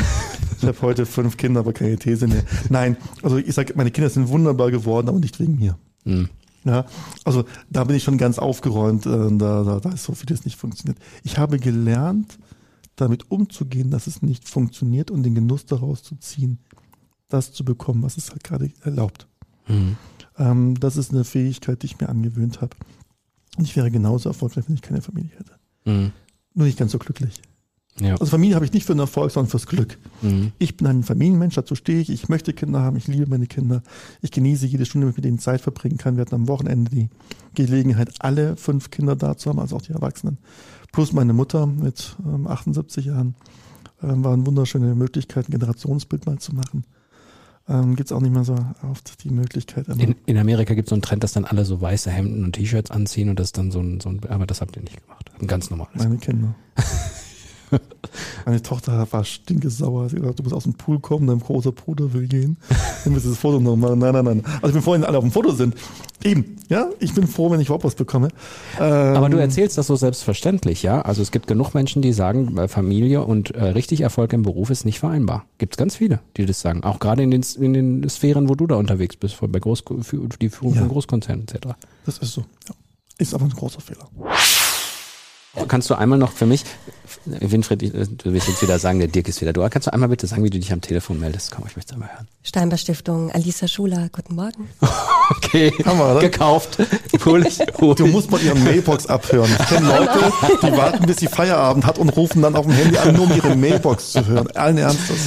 Ich 0.57 0.65
habe 0.65 0.81
heute 0.81 1.05
fünf 1.05 1.37
Kinder, 1.37 1.61
aber 1.61 1.71
keine 1.71 1.97
These 1.97 2.27
mehr. 2.27 2.43
Nein, 2.67 2.97
also 3.23 3.37
ich 3.37 3.53
sage, 3.53 3.75
meine 3.77 3.91
Kinder 3.91 4.09
sind 4.09 4.27
wunderbar 4.27 4.71
geworden, 4.71 5.07
aber 5.07 5.19
nicht 5.19 5.39
wegen 5.39 5.55
mir. 5.55 5.77
Hm. 6.03 6.27
Ja, 6.65 6.85
also 7.23 7.45
da 7.69 7.85
bin 7.85 7.95
ich 7.95 8.03
schon 8.03 8.17
ganz 8.17 8.39
aufgeräumt, 8.39 9.05
äh, 9.05 9.37
da, 9.37 9.63
da, 9.63 9.79
da 9.79 9.91
ist 9.91 10.03
so 10.03 10.13
vieles 10.13 10.43
nicht 10.43 10.57
funktioniert. 10.57 10.99
Ich 11.23 11.37
habe 11.37 11.57
gelernt, 11.57 12.37
damit 12.97 13.31
umzugehen, 13.31 13.89
dass 13.89 14.07
es 14.07 14.21
nicht 14.21 14.49
funktioniert 14.49 15.11
und 15.11 15.23
den 15.23 15.33
Genuss 15.33 15.65
daraus 15.65 16.03
zu 16.03 16.17
ziehen, 16.17 16.59
das 17.29 17.53
zu 17.53 17.63
bekommen, 17.63 18.03
was 18.03 18.17
es 18.17 18.31
halt 18.31 18.43
gerade 18.43 18.69
erlaubt. 18.83 19.27
Hm. 19.63 19.95
Ähm, 20.37 20.77
das 20.77 20.97
ist 20.97 21.13
eine 21.13 21.23
Fähigkeit, 21.23 21.83
die 21.83 21.85
ich 21.85 22.01
mir 22.01 22.09
angewöhnt 22.09 22.59
habe. 22.59 22.75
Und 23.57 23.65
ich 23.65 23.75
wäre 23.75 23.91
genauso 23.91 24.29
erfolgreich, 24.29 24.65
wenn 24.67 24.75
ich 24.75 24.81
keine 24.81 25.01
Familie 25.01 25.31
hätte. 25.37 25.53
Hm. 25.85 26.11
Nur 26.53 26.65
nicht 26.65 26.77
ganz 26.77 26.91
so 26.91 26.99
glücklich. 26.99 27.41
Ja. 27.99 28.13
Also 28.13 28.27
Familie 28.27 28.55
habe 28.55 28.65
ich 28.65 28.73
nicht 28.73 28.85
für 28.85 28.93
den 28.93 28.99
Erfolg, 28.99 29.31
sondern 29.31 29.49
fürs 29.49 29.65
Glück. 29.65 29.97
Hm. 30.21 30.51
Ich 30.59 30.77
bin 30.77 30.85
ein 30.85 31.03
Familienmensch, 31.03 31.55
dazu 31.55 31.73
stehe 31.73 31.99
ich. 31.99 32.09
Ich 32.11 32.29
möchte 32.29 32.53
Kinder 32.53 32.81
haben, 32.81 32.95
ich 32.95 33.07
liebe 33.07 33.27
meine 33.27 33.47
Kinder. 33.47 33.81
Ich 34.21 34.31
genieße 34.31 34.67
jede 34.67 34.85
Stunde, 34.85 35.07
wenn 35.07 35.11
ich 35.11 35.17
mit 35.17 35.25
denen 35.25 35.39
Zeit 35.39 35.61
verbringen 35.61 35.97
kann. 35.97 36.15
Wir 36.15 36.21
hatten 36.21 36.35
am 36.35 36.47
Wochenende 36.47 36.91
die 36.91 37.09
Gelegenheit, 37.55 38.13
alle 38.19 38.55
fünf 38.55 38.91
Kinder 38.91 39.15
da 39.15 39.35
zu 39.35 39.49
haben, 39.49 39.59
also 39.59 39.75
auch 39.75 39.81
die 39.81 39.93
Erwachsenen. 39.93 40.37
Plus 40.91 41.11
meine 41.11 41.33
Mutter 41.33 41.65
mit 41.65 42.15
ähm, 42.23 42.47
78 42.47 43.05
Jahren. 43.05 43.35
Ähm, 44.03 44.23
war 44.23 44.33
eine 44.33 44.45
wunderschöne 44.45 44.93
Möglichkeit, 44.93 45.49
ein 45.49 45.51
Generationsbild 45.51 46.27
mal 46.27 46.37
zu 46.37 46.53
machen. 46.53 46.83
Ähm, 47.69 47.95
Gibt 47.95 48.09
es 48.09 48.15
auch 48.15 48.21
nicht 48.21 48.33
mehr 48.33 48.45
so 48.45 48.55
oft 48.89 49.23
die 49.23 49.29
Möglichkeit. 49.29 49.87
In, 49.89 50.15
in 50.25 50.37
Amerika 50.37 50.73
gibt 50.73 50.87
es 50.87 50.89
so 50.89 50.95
einen 50.95 51.01
Trend, 51.01 51.23
dass 51.23 51.33
dann 51.33 51.43
alle 51.43 51.65
so 51.65 51.81
weiße 51.81 52.09
Hemden 52.09 52.45
und 52.45 52.53
T-Shirts 52.53 52.91
anziehen 52.91 53.29
und 53.29 53.39
das 53.39 53.51
dann 53.51 53.71
so 53.71 53.81
ein, 53.81 53.99
so 53.99 54.09
ein, 54.09 54.21
aber 54.29 54.45
das 54.45 54.61
habt 54.61 54.77
ihr 54.77 54.83
nicht 54.83 55.01
gemacht. 55.03 55.29
Ein 55.39 55.47
ganz 55.47 55.69
normales. 55.69 55.95
Meine 55.95 56.17
Kinder. 56.17 56.55
Meine 58.45 58.61
Tochter 58.61 59.07
war 59.11 59.23
stinkesauer. 59.23 60.09
Sie 60.09 60.15
hat 60.15 60.21
gesagt, 60.21 60.39
du 60.39 60.43
musst 60.43 60.55
aus 60.55 60.63
dem 60.63 60.73
Pool 60.75 60.99
kommen, 60.99 61.27
dein 61.27 61.39
großer 61.39 61.71
Bruder 61.71 62.13
will 62.13 62.27
gehen. 62.27 62.57
Dann 63.03 63.13
willst 63.13 63.25
du 63.25 63.29
das 63.31 63.39
Foto 63.39 63.59
noch 63.59 63.75
machen. 63.75 63.99
Nein, 63.99 64.13
nein, 64.13 64.25
nein. 64.25 64.43
Also 64.61 64.67
ich 64.67 64.73
bin 64.73 64.81
froh, 64.81 64.93
wenn 64.93 65.03
alle 65.03 65.17
auf 65.17 65.23
dem 65.23 65.31
Foto 65.31 65.51
sind. 65.51 65.75
Eben, 66.23 66.55
ja. 66.69 66.87
Ich 66.99 67.13
bin 67.13 67.27
froh, 67.27 67.51
wenn 67.51 67.59
ich 67.59 67.67
überhaupt 67.67 67.83
was 67.83 67.95
bekomme. 67.95 68.29
Ähm, 68.79 69.15
Aber 69.17 69.29
du 69.29 69.37
erzählst 69.37 69.77
das 69.77 69.87
so 69.87 69.95
selbstverständlich, 69.95 70.81
ja? 70.83 71.01
Also 71.01 71.21
es 71.21 71.31
gibt 71.31 71.47
genug 71.47 71.73
Menschen, 71.73 72.01
die 72.01 72.13
sagen, 72.13 72.57
äh, 72.57 72.67
Familie 72.67 73.23
und 73.23 73.51
äh, 73.51 73.63
richtig 73.65 74.01
Erfolg 74.01 74.33
im 74.33 74.43
Beruf 74.43 74.69
ist 74.69 74.85
nicht 74.85 74.99
vereinbar. 74.99 75.45
Gibt 75.57 75.73
es 75.73 75.77
ganz 75.77 75.95
viele, 75.95 76.19
die 76.37 76.45
das 76.45 76.61
sagen. 76.61 76.83
Auch 76.83 76.99
gerade 76.99 77.21
in 77.23 77.31
den, 77.31 77.43
in 77.59 77.73
den 77.73 78.09
Sphären, 78.09 78.49
wo 78.49 78.55
du 78.55 78.65
da 78.67 78.75
unterwegs 78.75 79.15
bist, 79.17 79.37
bei 79.41 79.59
Groß, 79.59 79.83
die 80.41 80.49
Führung 80.49 80.73
Ja. 80.73 80.79
von 80.81 80.89
Großkonzernen 80.89 81.45
etc. 81.47 81.67
Das 82.05 82.17
ist 82.17 82.33
so. 82.33 82.41
Ja. 82.67 82.73
Ist 83.19 83.33
aber 83.33 83.45
ein 83.45 83.49
großer 83.51 83.81
Fehler. 83.81 84.07
Kannst 85.67 85.89
du 85.89 85.95
einmal 85.95 86.17
noch 86.19 86.31
für 86.31 86.45
mich, 86.45 86.63
Winfried, 87.25 87.81
ich- 87.83 87.91
du 87.91 88.33
wirst 88.33 88.47
jetzt 88.47 88.61
wieder 88.61 88.79
sagen, 88.79 88.99
der 88.99 89.07
Dirk 89.07 89.27
ist 89.27 89.41
wieder 89.41 89.53
da. 89.53 89.67
Kannst 89.69 89.87
du 89.87 89.93
einmal 89.93 90.09
bitte 90.09 90.27
sagen, 90.27 90.43
wie 90.43 90.49
du 90.49 90.59
dich 90.59 90.71
am 90.71 90.81
Telefon 90.81 91.19
meldest? 91.19 91.51
Komm, 91.51 91.65
ich 91.67 91.75
möchte 91.75 91.89
es 91.91 91.93
einmal 91.93 92.09
hören. 92.13 92.27
Steinber 92.43 92.77
Stiftung, 92.77 93.31
Alisa 93.31 93.67
Schuler, 93.67 94.09
guten 94.11 94.35
Morgen. 94.35 94.69
Okay, 95.29 95.73
Haben 95.85 95.99
wir, 95.99 96.11
oder? 96.11 96.19
gekauft. 96.21 96.77
Hol 97.25 97.45
Du 97.95 98.07
musst 98.07 98.31
mal 98.31 98.41
ihren 98.41 98.63
Mailbox 98.63 99.07
abhören. 99.07 99.49
Ich 99.59 99.65
kenne 99.67 99.85
Leute, 99.87 100.19
die 100.63 100.71
warten, 100.71 101.05
bis 101.05 101.17
sie 101.17 101.27
Feierabend 101.27 101.85
hat 101.85 101.97
und 101.99 102.07
rufen 102.15 102.41
dann 102.43 102.55
auf 102.55 102.65
dem 102.65 102.73
Handy 102.73 102.97
an, 102.97 103.13
nur 103.13 103.25
um 103.25 103.35
ihre 103.35 103.53
Mailbox 103.53 104.13
zu 104.13 104.25
hören. 104.25 104.47
Allen 104.55 104.77
Ernstes. 104.77 105.17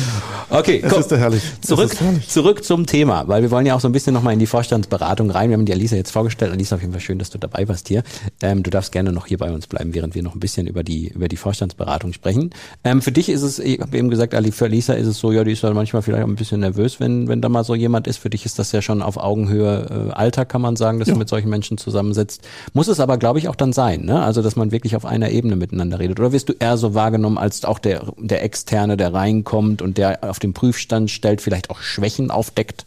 Okay, 0.50 0.80
Es 0.82 0.90
komm. 0.92 1.00
ist 1.00 1.10
ja 1.12 1.16
herrlich. 1.16 1.42
Zurück, 1.60 1.92
herrlich. 2.00 2.28
zurück 2.28 2.64
zum 2.64 2.86
Thema, 2.86 3.28
weil 3.28 3.42
wir 3.42 3.50
wollen 3.52 3.66
ja 3.66 3.74
auch 3.76 3.80
so 3.80 3.88
ein 3.88 3.92
bisschen 3.92 4.12
nochmal 4.14 4.32
in 4.32 4.40
die 4.40 4.46
Vorstandsberatung 4.46 5.30
rein. 5.30 5.50
Wir 5.50 5.56
haben 5.56 5.64
die 5.64 5.72
Alisa 5.72 5.94
jetzt 5.94 6.10
vorgestellt. 6.10 6.50
Alisa, 6.52 6.74
auf 6.76 6.82
jeden 6.82 6.92
Fall 6.92 7.00
schön, 7.00 7.18
dass 7.20 7.30
du 7.30 7.38
dabei 7.38 7.68
warst 7.68 7.86
hier. 7.88 8.02
Ähm, 8.42 8.62
du 8.64 8.70
darfst 8.70 8.90
gerne 8.90 9.12
noch 9.12 9.26
hier 9.26 9.38
bei 9.38 9.52
uns 9.52 9.68
bleiben, 9.68 9.94
während 9.94 10.14
wir 10.16 10.22
noch 10.24 10.34
ein 10.34 10.40
bisschen 10.40 10.66
über 10.66 10.82
die, 10.82 11.08
über 11.08 11.28
die 11.28 11.36
Vorstandsberatung 11.36 12.12
sprechen. 12.12 12.50
Ähm, 12.82 13.00
für 13.00 13.12
dich 13.12 13.28
ist 13.28 13.42
es, 13.42 13.60
ich 13.60 13.80
habe 13.80 13.96
eben 13.96 14.10
gesagt, 14.10 14.34
Ali, 14.34 14.50
für 14.50 14.64
Alisa 14.64 14.94
ist 14.94 15.06
es 15.06 15.18
so, 15.18 15.30
ja, 15.30 15.44
die 15.44 15.52
ist 15.52 15.62
dann 15.62 15.74
manchmal 15.74 16.02
vielleicht 16.02 16.24
auch 16.24 16.28
ein 16.28 16.34
bisschen 16.36 16.60
nervös, 16.60 16.98
wenn, 16.98 17.28
wenn 17.28 17.40
da 17.40 17.48
mal 17.48 17.62
so 17.62 17.76
jemand 17.76 18.08
ist. 18.08 18.16
Für 18.18 18.30
dich 18.30 18.44
ist 18.44 18.58
das 18.58 18.72
ja 18.72 18.82
schon 18.82 19.02
auf 19.02 19.18
Augenhöhe 19.18 20.08
äh, 20.10 20.12
Alter, 20.12 20.44
kann 20.46 20.60
man 20.62 20.74
sagen, 20.76 20.98
dass 20.98 21.06
Ja. 21.08 21.14
du 21.14 21.18
mit 21.20 21.28
solchen 21.28 21.48
Menschen 21.48 21.78
zusammensitzt. 21.78 22.42
Muss 22.72 22.88
es 22.88 22.98
aber, 22.98 23.18
glaube 23.18 23.38
ich, 23.38 23.48
auch 23.48 23.56
dann 23.56 23.72
sein, 23.72 24.04
ne? 24.04 24.20
Also, 24.22 24.42
dass 24.42 24.56
man 24.56 24.72
wirklich 24.72 24.96
auf 24.96 25.04
einer 25.04 25.30
Ebene 25.30 25.54
miteinander 25.54 26.00
redet. 26.00 26.18
Oder 26.18 26.32
wirst 26.32 26.48
du 26.48 26.54
eher 26.58 26.76
so 26.76 26.94
wahrgenommen 26.94 27.38
als 27.38 27.64
auch 27.64 27.78
der, 27.78 28.02
der 28.18 28.42
Externe, 28.42 28.96
der 28.96 29.14
reinkommt 29.14 29.80
und 29.80 29.96
der 29.96 30.24
auf 30.28 30.39
den 30.42 30.54
Prüfstand 30.54 31.10
stellt, 31.10 31.40
vielleicht 31.40 31.70
auch 31.70 31.80
Schwächen 31.80 32.30
aufdeckt? 32.30 32.86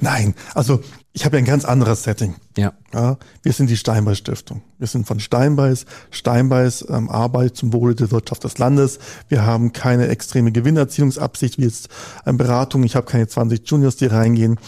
Nein, 0.00 0.34
also 0.54 0.80
ich 1.12 1.24
habe 1.24 1.36
ja 1.36 1.38
ein 1.38 1.46
ganz 1.46 1.64
anderes 1.64 2.02
Setting. 2.02 2.34
Ja. 2.58 2.74
Ja, 2.92 3.16
wir 3.42 3.52
sind 3.52 3.70
die 3.70 3.76
Steinbeis 3.76 4.18
Stiftung. 4.18 4.62
Wir 4.78 4.86
sind 4.86 5.06
von 5.06 5.18
Steinbeis. 5.18 5.86
Steinbeis 6.10 6.84
ähm, 6.90 7.08
arbeitet 7.08 7.56
zum 7.56 7.72
Wohle 7.72 7.94
der 7.94 8.10
Wirtschaft 8.10 8.44
des 8.44 8.58
Landes. 8.58 8.98
Wir 9.28 9.46
haben 9.46 9.72
keine 9.72 10.08
extreme 10.08 10.52
Gewinnerziehungsabsicht 10.52 11.58
wie 11.58 11.64
jetzt 11.64 11.88
eine 12.24 12.36
Beratung. 12.36 12.84
Ich 12.84 12.96
habe 12.96 13.06
keine 13.06 13.26
20 13.26 13.66
Juniors, 13.66 13.96
die 13.96 14.06
reingehen. 14.06 14.58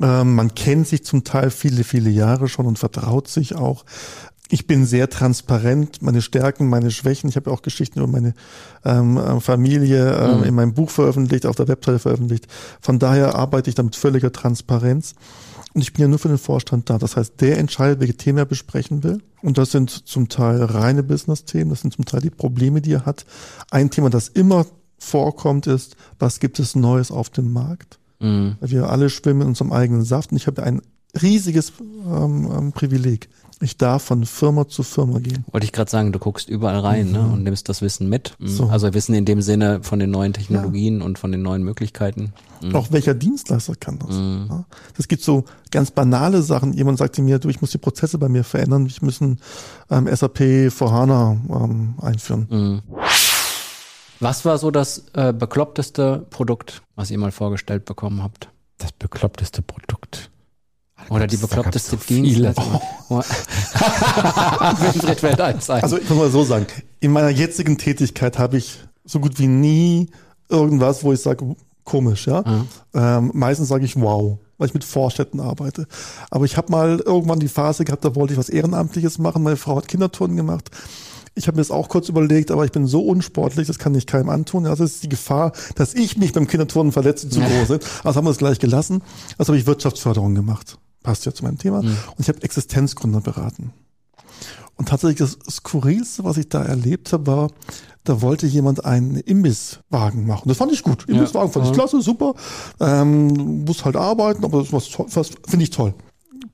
Ähm, 0.00 0.34
man 0.34 0.54
kennt 0.54 0.88
sich 0.88 1.04
zum 1.04 1.22
Teil 1.22 1.50
viele, 1.50 1.84
viele 1.84 2.10
Jahre 2.10 2.48
schon 2.48 2.66
und 2.66 2.78
vertraut 2.78 3.28
sich 3.28 3.54
auch. 3.54 3.84
Ich 4.54 4.68
bin 4.68 4.86
sehr 4.86 5.10
transparent, 5.10 6.00
meine 6.00 6.22
Stärken, 6.22 6.68
meine 6.68 6.92
Schwächen. 6.92 7.28
Ich 7.28 7.34
habe 7.34 7.50
ja 7.50 7.56
auch 7.56 7.62
Geschichten 7.62 7.98
über 7.98 8.06
meine 8.06 8.34
ähm, 8.84 9.16
äh, 9.16 9.40
Familie 9.40 10.16
ähm, 10.16 10.44
in 10.44 10.54
meinem 10.54 10.74
Buch 10.74 10.90
veröffentlicht, 10.90 11.44
auf 11.44 11.56
der 11.56 11.66
Webseite 11.66 11.98
veröffentlicht. 11.98 12.46
Von 12.80 13.00
daher 13.00 13.34
arbeite 13.34 13.68
ich 13.68 13.74
da 13.74 13.82
mit 13.82 13.96
völliger 13.96 14.30
Transparenz. 14.30 15.16
Und 15.72 15.80
ich 15.80 15.92
bin 15.92 16.02
ja 16.02 16.08
nur 16.08 16.20
für 16.20 16.28
den 16.28 16.38
Vorstand 16.38 16.88
da. 16.88 16.98
Das 16.98 17.16
heißt, 17.16 17.40
der 17.40 17.58
entscheidet, 17.58 17.98
welche 17.98 18.14
Themen 18.14 18.38
er 18.38 18.44
besprechen 18.44 19.02
will. 19.02 19.24
Und 19.42 19.58
das 19.58 19.72
sind 19.72 19.90
zum 19.90 20.28
Teil 20.28 20.62
reine 20.62 21.02
Business-Themen, 21.02 21.70
das 21.70 21.80
sind 21.80 21.92
zum 21.92 22.04
Teil 22.04 22.20
die 22.20 22.30
Probleme, 22.30 22.80
die 22.80 22.92
er 22.92 23.06
hat. 23.06 23.26
Ein 23.72 23.90
Thema, 23.90 24.08
das 24.08 24.28
immer 24.28 24.66
vorkommt, 24.98 25.66
ist, 25.66 25.96
was 26.20 26.38
gibt 26.38 26.60
es 26.60 26.76
Neues 26.76 27.10
auf 27.10 27.28
dem 27.28 27.52
Markt? 27.52 27.98
Mhm. 28.20 28.54
Weil 28.60 28.70
wir 28.70 28.88
alle 28.88 29.10
schwimmen 29.10 29.40
in 29.40 29.48
unserem 29.48 29.72
eigenen 29.72 30.04
Saft. 30.04 30.30
Und 30.30 30.36
ich 30.36 30.46
habe 30.46 30.62
ein 30.62 30.80
riesiges 31.20 31.72
ähm, 31.80 32.50
ähm, 32.56 32.72
Privileg. 32.72 33.28
Ich 33.60 33.76
darf 33.76 34.02
von 34.02 34.24
Firma 34.26 34.68
zu 34.68 34.82
Firma 34.82 35.18
gehen. 35.18 35.44
Wollte 35.50 35.64
ich 35.64 35.72
gerade 35.72 35.90
sagen, 35.90 36.12
du 36.12 36.18
guckst 36.18 36.48
überall 36.48 36.80
rein 36.80 37.12
ne, 37.12 37.20
und 37.20 37.42
nimmst 37.42 37.68
das 37.68 37.82
Wissen 37.82 38.08
mit. 38.08 38.34
Mhm. 38.38 38.48
So. 38.48 38.66
Also 38.66 38.92
Wissen 38.94 39.14
in 39.14 39.24
dem 39.24 39.42
Sinne 39.42 39.80
von 39.82 39.98
den 39.98 40.10
neuen 40.10 40.32
Technologien 40.32 41.02
und 41.02 41.18
von 41.18 41.32
den 41.32 41.42
neuen 41.42 41.62
Möglichkeiten. 41.62 42.32
Mhm. 42.62 42.74
Auch 42.74 42.90
welcher 42.90 43.14
Dienstleister 43.14 43.74
kann 43.76 43.98
das? 43.98 44.16
Ja. 44.16 44.64
Das 44.96 45.08
gibt 45.08 45.22
so 45.22 45.44
ganz 45.70 45.90
banale 45.90 46.42
Sachen. 46.42 46.72
Jemand 46.72 46.98
sagte 46.98 47.22
mir, 47.22 47.38
du, 47.38 47.48
ich 47.48 47.60
muss 47.60 47.70
die 47.70 47.78
Prozesse 47.78 48.18
bei 48.18 48.28
mir 48.28 48.44
verändern. 48.44 48.86
Ich 48.86 49.02
müssen 49.02 49.40
ähm, 49.90 50.08
SAP 50.14 50.72
vor 50.72 50.92
HANA 50.92 51.36
ähm, 51.48 51.94
einführen. 52.00 52.46
Mhm. 52.50 52.82
Was 54.20 54.44
war 54.44 54.58
so 54.58 54.70
das 54.70 55.06
äh, 55.12 55.32
bekloppteste 55.32 56.26
Produkt, 56.30 56.82
was 56.94 57.10
ihr 57.10 57.18
mal 57.18 57.32
vorgestellt 57.32 57.84
bekommen 57.84 58.22
habt? 58.22 58.48
Das 58.78 58.92
bekloppteste 58.92 59.62
Produkt. 59.62 60.30
Oder 61.10 61.26
die 61.26 61.36
bekloppteste 61.36 61.92
so. 61.92 61.96
Dienstleistung? 62.08 62.80
Winfried 64.78 65.40
eins. 65.40 65.70
Also 65.70 65.98
ich 65.98 66.08
muss 66.08 66.18
mal 66.18 66.30
so 66.30 66.44
sagen, 66.44 66.66
in 67.00 67.12
meiner 67.12 67.30
jetzigen 67.30 67.78
Tätigkeit 67.78 68.38
habe 68.38 68.56
ich 68.56 68.80
so 69.04 69.20
gut 69.20 69.38
wie 69.38 69.46
nie 69.46 70.08
irgendwas, 70.48 71.04
wo 71.04 71.12
ich 71.12 71.20
sage, 71.20 71.56
komisch, 71.84 72.26
ja. 72.26 72.42
Ähm, 72.94 73.30
meistens 73.34 73.68
sage 73.68 73.84
ich 73.84 74.00
wow, 74.00 74.38
weil 74.58 74.68
ich 74.68 74.74
mit 74.74 74.84
Vorstädten 74.84 75.40
arbeite. 75.40 75.86
Aber 76.30 76.44
ich 76.44 76.56
habe 76.56 76.72
mal 76.72 77.00
irgendwann 77.00 77.40
die 77.40 77.48
Phase 77.48 77.84
gehabt, 77.84 78.04
da 78.04 78.14
wollte 78.14 78.32
ich 78.32 78.38
was 78.38 78.48
Ehrenamtliches 78.48 79.18
machen. 79.18 79.42
Meine 79.42 79.56
Frau 79.56 79.76
hat 79.76 79.88
Kinderturnen 79.88 80.36
gemacht. 80.36 80.70
Ich 81.36 81.48
habe 81.48 81.56
mir 81.56 81.62
das 81.62 81.72
auch 81.72 81.88
kurz 81.88 82.08
überlegt, 82.08 82.52
aber 82.52 82.64
ich 82.64 82.70
bin 82.70 82.86
so 82.86 83.00
unsportlich, 83.02 83.66
das 83.66 83.78
kann 83.78 83.94
ich 83.94 84.06
keinem 84.06 84.28
antun. 84.28 84.66
Also 84.66 84.84
ist 84.84 85.02
die 85.02 85.08
Gefahr, 85.08 85.52
dass 85.74 85.92
ich 85.92 86.16
mich 86.16 86.32
beim 86.32 86.46
Kinderturnen 86.46 86.92
verletze, 86.92 87.28
zu 87.28 87.40
groß. 87.40 87.68
Sind. 87.68 87.84
Also 88.04 88.18
haben 88.18 88.26
wir 88.26 88.30
es 88.30 88.38
gleich 88.38 88.60
gelassen. 88.60 89.02
Also 89.36 89.52
habe 89.52 89.58
ich 89.58 89.66
Wirtschaftsförderung 89.66 90.34
gemacht. 90.34 90.78
Passt 91.04 91.26
ja 91.26 91.32
zu 91.32 91.44
meinem 91.44 91.58
Thema. 91.58 91.82
Mhm. 91.82 91.88
Und 91.88 92.18
ich 92.18 92.28
habe 92.28 92.42
Existenzgründer 92.42 93.20
beraten. 93.20 93.72
Und 94.76 94.88
tatsächlich 94.88 95.18
das 95.18 95.38
Skurrilste, 95.48 96.24
was 96.24 96.38
ich 96.38 96.48
da 96.48 96.64
erlebt 96.64 97.12
habe, 97.12 97.26
war, 97.28 97.50
da 98.02 98.22
wollte 98.22 98.46
jemand 98.46 98.84
einen 98.84 99.16
Imbisswagen 99.16 100.26
machen. 100.26 100.48
Das 100.48 100.56
fand 100.58 100.72
ich 100.72 100.82
gut. 100.82 101.08
Imbisswagen 101.08 101.52
fand 101.52 101.66
ich 101.66 101.72
klasse, 101.72 102.00
super. 102.00 102.34
Ähm, 102.80 103.64
muss 103.64 103.84
halt 103.84 103.96
arbeiten, 103.96 104.44
aber 104.44 104.62
das 104.62 104.72
was, 104.72 104.88
was 105.14 105.30
finde 105.46 105.62
ich 105.64 105.70
toll. 105.70 105.94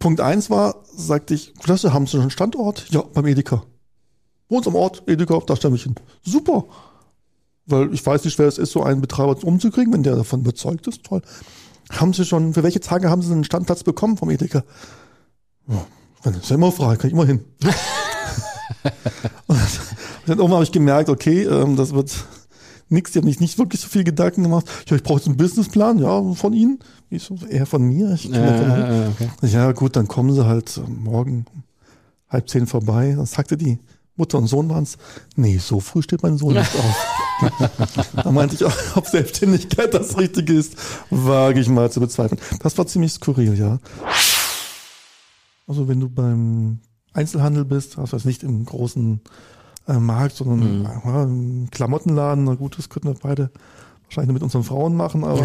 Punkt 0.00 0.20
eins 0.20 0.50
war, 0.50 0.76
sagte 0.94 1.34
ich, 1.34 1.54
klasse, 1.54 1.92
haben 1.92 2.06
Sie 2.06 2.12
schon 2.12 2.22
einen 2.22 2.30
Standort? 2.30 2.86
Ja, 2.90 3.02
beim 3.02 3.26
Edeka. 3.26 3.62
Wo 4.48 4.56
uns 4.56 4.66
am 4.66 4.74
Ort, 4.74 5.04
Edeka, 5.06 5.40
da 5.46 5.54
stelle 5.54 5.76
ich 5.76 5.84
hin. 5.84 5.94
Super. 6.22 6.64
Weil 7.66 7.94
ich 7.94 8.04
weiß, 8.04 8.24
wie 8.24 8.30
schwer 8.30 8.48
es 8.48 8.58
ist, 8.58 8.72
so 8.72 8.82
einen 8.82 9.00
Betreiber 9.00 9.36
umzukriegen, 9.44 9.92
wenn 9.92 10.02
der 10.02 10.16
davon 10.16 10.40
überzeugt 10.40 10.88
ist. 10.88 11.04
Toll. 11.04 11.22
Haben 11.90 12.12
Sie 12.12 12.24
schon, 12.24 12.54
für 12.54 12.62
welche 12.62 12.80
Tage 12.80 13.10
haben 13.10 13.22
Sie 13.22 13.32
einen 13.32 13.44
Standplatz 13.44 13.82
bekommen 13.82 14.16
vom 14.16 14.30
Edeka? 14.30 14.62
Ja, 15.68 15.86
wenn 16.22 16.34
ist 16.34 16.48
ja 16.48 16.56
immer 16.56 16.72
frei, 16.72 16.96
kann 16.96 17.08
ich 17.08 17.12
immer 17.12 17.26
hin. 17.26 17.44
und 19.46 19.58
dann 20.26 20.38
irgendwann 20.38 20.52
habe 20.52 20.64
ich 20.64 20.72
gemerkt, 20.72 21.08
okay, 21.08 21.42
ähm, 21.42 21.76
das 21.76 21.92
wird 21.92 22.12
nichts, 22.88 23.12
die 23.12 23.18
haben 23.18 23.26
sich 23.26 23.40
nicht 23.40 23.58
wirklich 23.58 23.80
so 23.80 23.88
viel 23.88 24.04
Gedanken 24.04 24.42
gemacht. 24.42 24.66
Ja, 24.88 24.96
ich 24.96 25.02
brauche 25.02 25.18
jetzt 25.18 25.26
einen 25.26 25.36
Businessplan, 25.36 25.98
ja, 25.98 26.32
von 26.34 26.52
Ihnen. 26.52 26.78
Ich 27.08 27.24
so, 27.24 27.36
eher 27.48 27.66
von 27.66 27.82
mir. 27.82 28.12
Ich 28.12 28.32
äh, 28.32 29.08
okay. 29.08 29.28
Ja, 29.42 29.72
gut, 29.72 29.96
dann 29.96 30.08
kommen 30.08 30.32
sie 30.32 30.46
halt 30.46 30.76
äh, 30.76 30.88
morgen 30.88 31.46
halb 32.28 32.48
zehn 32.48 32.66
vorbei. 32.66 33.14
Dann 33.16 33.26
sagte 33.26 33.56
die 33.56 33.78
Mutter 34.16 34.38
und 34.38 34.46
Sohn 34.46 34.68
waren 34.68 34.82
es, 34.82 34.98
nee, 35.36 35.58
so 35.58 35.80
früh 35.80 36.02
steht 36.02 36.22
mein 36.22 36.36
Sohn 36.36 36.54
nicht 36.54 36.74
auf. 36.74 38.10
da 38.22 38.30
meinte 38.30 38.54
ich, 38.54 38.96
ob 38.96 39.06
Selbstständigkeit 39.06 39.94
das 39.94 40.18
Richtige 40.18 40.52
ist, 40.52 40.76
wage 41.10 41.60
ich 41.60 41.68
mal 41.68 41.90
zu 41.90 42.00
bezweifeln. 42.00 42.40
Das 42.62 42.76
war 42.76 42.86
ziemlich 42.86 43.12
skurril, 43.12 43.58
ja. 43.58 43.78
Also 45.66 45.88
wenn 45.88 46.00
du 46.00 46.08
beim 46.08 46.80
Einzelhandel 47.12 47.64
bist, 47.64 47.96
das 47.96 48.24
nicht 48.24 48.42
im 48.42 48.64
großen 48.64 49.20
äh, 49.88 49.94
Markt, 49.94 50.36
sondern 50.36 50.80
mhm. 50.80 50.88
ja, 51.04 51.22
im 51.22 51.68
Klamottenladen, 51.70 52.44
na 52.44 52.54
gut, 52.54 52.78
das 52.78 52.88
könnten 52.88 53.08
wir 53.08 53.14
beide 53.14 53.50
wahrscheinlich 54.04 54.34
mit 54.34 54.42
unseren 54.42 54.64
Frauen 54.64 54.96
machen, 54.96 55.24
aber 55.24 55.44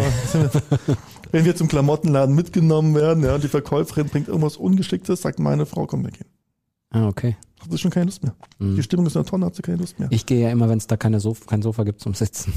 wenn 1.32 1.44
wir 1.44 1.56
zum 1.56 1.68
Klamottenladen 1.68 2.34
mitgenommen 2.34 2.94
werden, 2.94 3.24
ja, 3.24 3.38
die 3.38 3.48
Verkäuferin 3.48 4.08
bringt 4.08 4.28
irgendwas 4.28 4.56
Ungeschicktes, 4.56 5.22
sagt 5.22 5.38
meine 5.38 5.66
Frau, 5.66 5.86
komm, 5.86 6.04
wir 6.04 6.10
gehen. 6.10 6.28
Ah, 6.90 7.08
okay. 7.08 7.36
Hat 7.60 7.70
sie 7.70 7.78
schon 7.78 7.90
keine 7.90 8.06
Lust 8.06 8.22
mehr. 8.22 8.34
Mhm. 8.58 8.76
Die 8.76 8.82
Stimmung 8.82 9.06
ist 9.06 9.16
in 9.16 9.22
der 9.22 9.30
Tonne, 9.30 9.46
hat 9.46 9.54
sie 9.54 9.62
keine 9.62 9.78
Lust 9.78 9.98
mehr. 9.98 10.08
Ich 10.10 10.26
gehe 10.26 10.42
ja 10.42 10.50
immer, 10.50 10.68
wenn 10.68 10.78
es 10.78 10.86
da 10.86 10.96
keine 10.96 11.20
Sof 11.20 11.46
kein 11.46 11.62
Sofa 11.62 11.84
gibt 11.84 12.00
zum 12.00 12.14
Sitzen. 12.14 12.52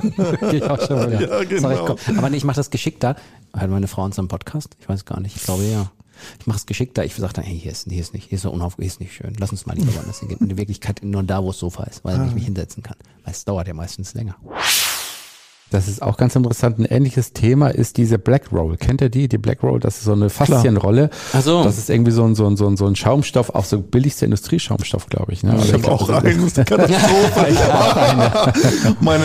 gehe 0.40 0.56
ich 0.56 0.62
auch 0.62 0.80
schon 0.80 1.12
wieder. 1.12 1.28
Ja, 1.28 1.44
genau. 1.44 1.94
Ich, 1.94 2.16
aber 2.16 2.30
nee, 2.30 2.36
ich 2.36 2.44
mache 2.44 2.56
das 2.56 2.70
geschickter. 2.70 3.16
Hört 3.54 3.70
meine 3.70 3.88
Frau 3.88 4.04
unseren 4.04 4.28
Podcast? 4.28 4.76
Ich 4.80 4.88
weiß 4.88 5.04
gar 5.04 5.20
nicht. 5.20 5.36
Ich 5.36 5.42
glaube 5.42 5.64
ja. 5.64 5.90
Ich 6.38 6.46
mache 6.46 6.58
es 6.58 6.66
geschickter. 6.66 7.04
Ich 7.04 7.14
sage 7.14 7.32
dann, 7.32 7.44
hey, 7.44 7.58
hier 7.58 7.72
ist, 7.72 7.88
hier 7.88 8.00
ist 8.00 8.12
nicht, 8.12 8.28
hier 8.28 8.36
ist 8.36 8.42
so 8.42 8.50
unauf, 8.50 8.76
hier 8.76 8.86
ist 8.86 9.00
nicht 9.00 9.14
schön. 9.14 9.34
Lass 9.38 9.50
uns 9.50 9.66
mal 9.66 9.76
lieber 9.76 9.94
woanders 9.94 10.20
hingehen. 10.20 10.38
In 10.40 10.56
Wirklichkeit 10.56 11.00
nur 11.02 11.22
da, 11.22 11.42
wo 11.42 11.48
das 11.48 11.58
Sofa 11.58 11.84
ist, 11.84 12.04
weil 12.04 12.16
ah. 12.16 12.26
ich 12.26 12.34
mich 12.34 12.44
hinsetzen 12.44 12.82
kann. 12.82 12.96
Weil 13.24 13.32
es 13.32 13.44
dauert 13.44 13.68
ja 13.68 13.74
meistens 13.74 14.14
länger. 14.14 14.36
Das 15.70 15.86
ist 15.86 16.02
auch 16.02 16.16
ganz 16.16 16.34
interessant. 16.34 16.80
Ein 16.80 16.84
ähnliches 16.84 17.32
Thema 17.32 17.68
ist 17.68 17.96
diese 17.96 18.18
Black 18.18 18.52
Roll. 18.52 18.76
Kennt 18.76 19.00
ihr 19.00 19.08
die? 19.08 19.28
Die 19.28 19.38
Black 19.38 19.62
Roll, 19.62 19.78
das 19.78 19.98
ist 19.98 20.04
so 20.04 20.12
eine 20.12 20.28
Faszienrolle. 20.28 21.10
Ach 21.32 21.42
so. 21.42 21.62
Das 21.62 21.78
ist 21.78 21.88
irgendwie 21.88 22.10
so 22.10 22.24
ein, 22.24 22.34
so 22.34 22.46
ein, 22.46 22.56
so 22.56 22.66
ein, 22.66 22.76
so 22.76 22.86
ein 22.86 22.96
Schaumstoff, 22.96 23.50
auch 23.50 23.64
so 23.64 23.78
billigster 23.80 24.24
Industrieschaumstoff, 24.24 25.06
glaube 25.06 25.32
ich. 25.32 25.44
Ne? 25.44 25.56
Ich 25.62 25.72
habe 25.72 25.88
auch 25.88 26.08
einen. 26.08 26.52
Katastrophe. 26.52 27.46
ich 27.48 27.58
auch 27.58 27.96
eine. 27.96 28.52
meine, 29.00 29.24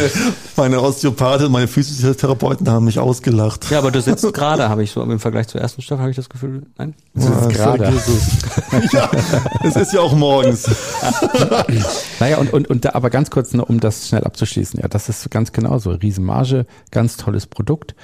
meine 0.56 0.82
Osteopathin, 0.82 1.52
meine 1.52 1.68
Physiotherapeuten 1.68 2.70
haben 2.70 2.86
mich 2.86 3.00
ausgelacht. 3.00 3.72
Ja, 3.72 3.80
aber 3.80 3.90
du 3.90 4.00
sitzt 4.00 4.32
gerade, 4.34 4.70
habe 4.70 4.84
ich 4.84 4.92
so 4.92 5.02
im 5.02 5.20
Vergleich 5.20 5.48
zur 5.48 5.62
ersten 5.62 5.82
Stoff, 5.82 6.00
habe 6.00 6.12
ich 6.12 6.16
das 6.16 6.30
Gefühl, 6.30 6.64
nein? 6.78 6.94
Du 7.16 7.22
sitzt 7.22 7.58
ja, 7.58 7.76
gerade. 7.76 7.86
ja, 8.94 9.10
es 9.64 9.76
ist 9.76 9.94
ja 9.94 10.02
auch 10.02 10.14
morgens. 10.14 10.70
naja, 12.20 12.38
und, 12.38 12.54
und, 12.54 12.70
und 12.70 12.86
da, 12.86 12.92
aber 12.94 13.10
ganz 13.10 13.32
kurz, 13.32 13.54
nur, 13.54 13.68
um 13.68 13.80
das 13.80 14.10
schnell 14.10 14.24
abzuschließen. 14.24 14.80
Ja, 14.82 14.88
das 14.88 15.10
ist 15.10 15.32
ganz 15.32 15.52
genau 15.52 15.80
so. 15.80 15.92
Riesenmarkt. 15.92 16.35
Marge, 16.36 16.66
ganz 16.92 17.18
tolles 17.18 17.48
Produkt. 17.48 17.96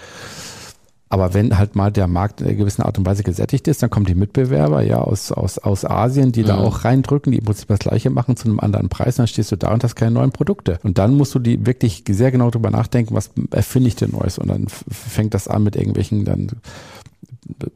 Aber 1.10 1.34
wenn 1.34 1.58
halt 1.58 1.76
mal 1.76 1.92
der 1.92 2.08
Markt 2.08 2.40
in 2.40 2.48
einer 2.48 2.56
gewissen 2.56 2.84
Art 2.84 2.98
und 2.98 3.06
Weise 3.06 3.24
gesättigt 3.24 3.68
ist, 3.68 3.84
dann 3.84 3.90
kommen 3.90 4.06
die 4.06 4.16
Mitbewerber 4.16 4.82
ja 4.82 5.00
aus, 5.00 5.34
aus, 5.34 5.58
aus 5.58 5.84
Asien, 5.84 6.32
die 6.32 6.44
mhm. 6.44 6.48
da 6.48 6.58
auch 6.60 6.86
reindrücken, 6.86 7.34
die 7.34 7.40
im 7.40 7.44
Prinzip 7.44 7.68
das 7.68 7.80
Gleiche 7.80 8.10
machen 8.10 8.38
zu 8.38 8.48
einem 8.48 8.62
anderen 8.62 8.88
Preis, 8.88 9.18
dann 9.18 9.28
stehst 9.28 9.52
du 9.52 9.58
da 9.58 9.74
und 9.74 9.84
hast 9.84 9.96
keine 9.96 10.12
neuen 10.12 10.32
Produkte. 10.32 10.80
Und 10.84 10.98
dann 11.00 11.18
musst 11.18 11.36
du 11.36 11.40
die 11.40 11.66
wirklich 11.66 12.06
sehr 12.10 12.32
genau 12.32 12.50
drüber 12.50 12.72
nachdenken, 12.72 13.14
was 13.14 13.32
erfinde 13.52 13.90
ich 13.90 13.98
denn 13.98 14.12
Neues? 14.12 14.38
Und 14.38 14.48
dann 14.48 14.68
fängt 14.70 15.34
das 15.34 15.50
an 15.50 15.64
mit 15.64 15.76
irgendwelchen 15.76 16.24
dann 16.24 16.48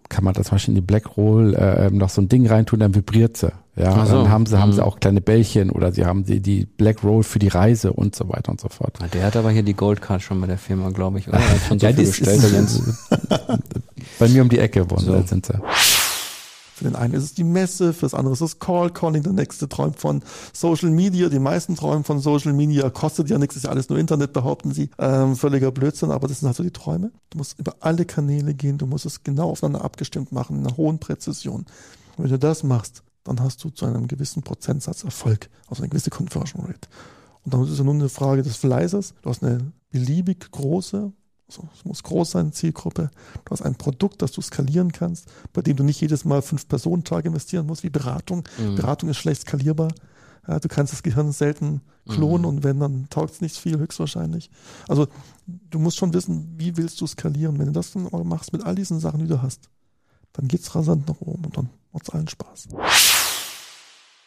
kann 0.10 0.24
man 0.24 0.34
da 0.34 0.44
zum 0.44 0.56
Beispiel 0.56 0.74
in 0.74 0.76
die 0.76 0.86
Black 0.86 1.18
Roll 1.18 1.56
äh, 1.56 1.90
noch 1.90 2.10
so 2.10 2.22
ein 2.22 2.30
Ding 2.30 2.48
reintun, 2.48 2.80
dann 2.80 2.94
vibriert 2.94 3.38
sie. 3.38 3.52
Ja, 3.76 4.06
so. 4.06 4.24
dann 4.24 4.30
haben 4.30 4.46
sie, 4.46 4.58
haben 4.58 4.72
sie 4.72 4.80
mhm. 4.80 4.88
auch 4.88 5.00
kleine 5.00 5.20
Bällchen 5.20 5.70
oder 5.70 5.92
sie 5.92 6.06
haben 6.06 6.24
die, 6.24 6.40
die 6.40 6.66
Black 6.66 7.04
Roll 7.04 7.24
für 7.24 7.40
die 7.40 7.50
Reise 7.50 7.92
und 7.92 8.16
so 8.16 8.30
weiter 8.30 8.52
und 8.52 8.62
so 8.62 8.70
fort. 8.70 8.98
Der 9.14 9.26
hat 9.26 9.36
aber 9.36 9.52
hier 9.52 9.64
die 9.64 9.74
Goldcard 9.74 10.22
schon 10.22 10.40
bei 10.40 10.48
der 10.48 10.58
Firma, 10.58 10.92
glaube 10.92 11.20
ich. 11.20 11.28
Oder? 11.28 11.40
Hat 11.50 11.60
schon 11.68 11.80
so 11.80 11.88
ja, 11.88 11.94
viel 11.94 12.06
bestellt, 12.06 12.42
bei 14.20 14.30
mir 14.30 14.44
um 14.44 14.50
die 14.50 14.60
Ecke 14.60 14.90
wohnen, 14.90 15.06
so. 15.06 15.22
sind 15.24 15.46
sie. 15.46 15.60
Für 16.86 16.92
den 16.92 16.98
einen 16.98 17.16
ist 17.16 17.24
es 17.24 17.34
die 17.34 17.44
Messe, 17.44 17.94
für 17.94 18.06
das 18.06 18.14
andere 18.14 18.34
ist 18.34 18.42
es 18.42 18.60
Call 18.60 18.92
Calling, 18.92 19.24
der 19.24 19.34
nächste 19.34 19.68
träumt 19.68 19.98
von 20.00 20.22
Social 20.54 20.92
Media, 20.92 21.30
die 21.30 21.40
meisten 21.40 21.76
träumen 21.76 22.04
von 22.04 22.20
Social 22.20 22.54
Media, 22.54 22.92
kostet 22.92 23.28
ja 23.28 23.40
nichts, 23.40 23.56
ist 23.56 23.64
ja 23.64 23.72
alles 23.72 23.90
nur 23.90 23.98
Internet, 23.98 24.34
behaupten 24.34 24.72
sie. 24.72 24.92
Ähm, 25.00 25.36
völliger 25.36 25.72
Blödsinn, 25.72 26.12
aber 26.12 26.28
das 26.28 26.42
sind 26.42 26.46
halt 26.46 26.58
so 26.58 26.62
die 26.62 26.70
Träume. 26.70 27.12
Du 27.32 27.40
musst 27.40 27.58
über 27.58 27.78
alle 27.80 28.06
Kanäle 28.06 28.54
gehen, 28.54 28.78
du 28.78 28.86
musst 28.86 29.08
es 29.08 29.24
genau 29.24 29.50
aufeinander 29.50 29.84
abgestimmt 29.84 30.32
machen, 30.32 30.60
in 30.60 30.68
einer 30.68 30.78
hohen 30.78 31.00
Präzision. 31.00 31.66
Und 32.18 32.24
wenn 32.24 32.30
du 32.30 32.38
das 32.38 32.62
machst, 32.62 33.02
dann 33.24 33.40
hast 33.40 33.64
du 33.64 33.72
zu 33.72 33.88
einem 33.88 34.08
gewissen 34.08 34.44
Prozentsatz 34.44 35.04
Erfolg, 35.04 35.50
also 35.68 35.82
eine 35.82 35.90
gewisse 35.90 36.12
Conversion 36.12 36.66
Rate. 36.66 36.88
Und 37.46 37.52
dann 37.52 37.64
ist 37.64 37.72
es 37.72 37.80
ja 37.80 37.84
nur 37.84 37.96
eine 37.96 38.10
Frage 38.10 38.44
des 38.44 38.58
Fleißes. 38.58 39.16
Du 39.24 39.30
hast 39.32 39.44
eine 39.44 39.72
beliebig 39.90 40.52
große 40.52 41.12
also 41.48 41.68
es 41.76 41.86
muss 41.86 42.04
groß 42.04 42.32
sein, 42.32 42.54
Zielgruppe. 42.54 43.12
Du 43.46 43.52
hast 43.52 43.62
ein 43.62 43.76
Produkt, 43.76 44.22
das 44.22 44.32
du 44.32 44.42
skalieren 44.42 44.92
kannst, 44.92 45.32
bei 45.54 45.62
dem 45.62 45.78
du 45.78 45.84
nicht 45.84 46.02
jedes 46.02 46.26
Mal 46.26 46.42
fünf 46.42 46.68
Personentage 46.68 47.28
investieren 47.28 47.68
musst, 47.68 47.84
wie 47.84 47.90
Beratung. 47.90 48.44
Mhm. 48.58 48.76
Beratung 48.76 49.10
ist 49.10 49.18
schlecht 49.18 49.42
skalierbar. 49.42 49.90
Ja, 50.48 50.60
du 50.60 50.68
kannst 50.68 50.94
das 50.94 51.04
Gehirn 51.04 51.32
selten 51.32 51.82
klonen 52.08 52.42
mhm. 52.42 52.48
und 52.48 52.64
wenn, 52.64 52.80
dann 52.80 53.08
taugt 53.10 53.34
es 53.34 53.42
nicht 53.42 53.58
viel, 53.58 53.80
höchstwahrscheinlich. 53.80 54.52
Also 54.88 55.08
du 55.48 55.80
musst 55.80 55.98
schon 55.98 56.14
wissen, 56.14 56.54
wie 56.58 56.78
willst 56.78 57.02
du 57.02 57.08
skalieren. 57.08 57.58
Wenn 57.58 57.68
du 57.68 57.72
das 57.72 57.92
dann 57.92 58.10
machst 58.28 58.54
mit 58.54 58.64
all 58.64 58.76
diesen 58.76 59.00
Sachen, 59.00 59.20
die 59.20 59.28
du 59.28 59.42
hast, 59.42 59.70
dann 60.34 60.48
geht 60.48 60.62
es 60.62 60.76
rasant 60.76 61.08
nach 61.08 61.22
oben 61.22 61.46
und 61.46 61.58
dann 61.58 61.70
macht 61.92 62.08
es 62.08 62.14
allen 62.14 62.28
Spaß. 62.28 62.68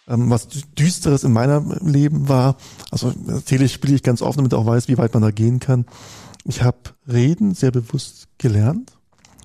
Ähm, 0.09 0.31
was 0.31 0.49
Düsteres 0.49 1.23
in 1.23 1.33
meinem 1.33 1.73
Leben 1.87 2.29
war, 2.29 2.57
also 2.91 3.13
natürlich 3.27 3.73
spiele 3.73 3.95
ich 3.95 4.03
ganz 4.03 4.23
offen, 4.23 4.39
damit 4.39 4.55
auch 4.55 4.67
weiß, 4.67 4.89
wie 4.89 4.99
weit 4.99 5.13
man 5.15 5.23
da 5.23 5.31
gehen 5.31 5.61
kann. 5.61 5.85
Ich 6.49 6.63
habe 6.63 6.79
Reden 7.07 7.53
sehr 7.53 7.71
bewusst 7.71 8.27
gelernt 8.39 8.99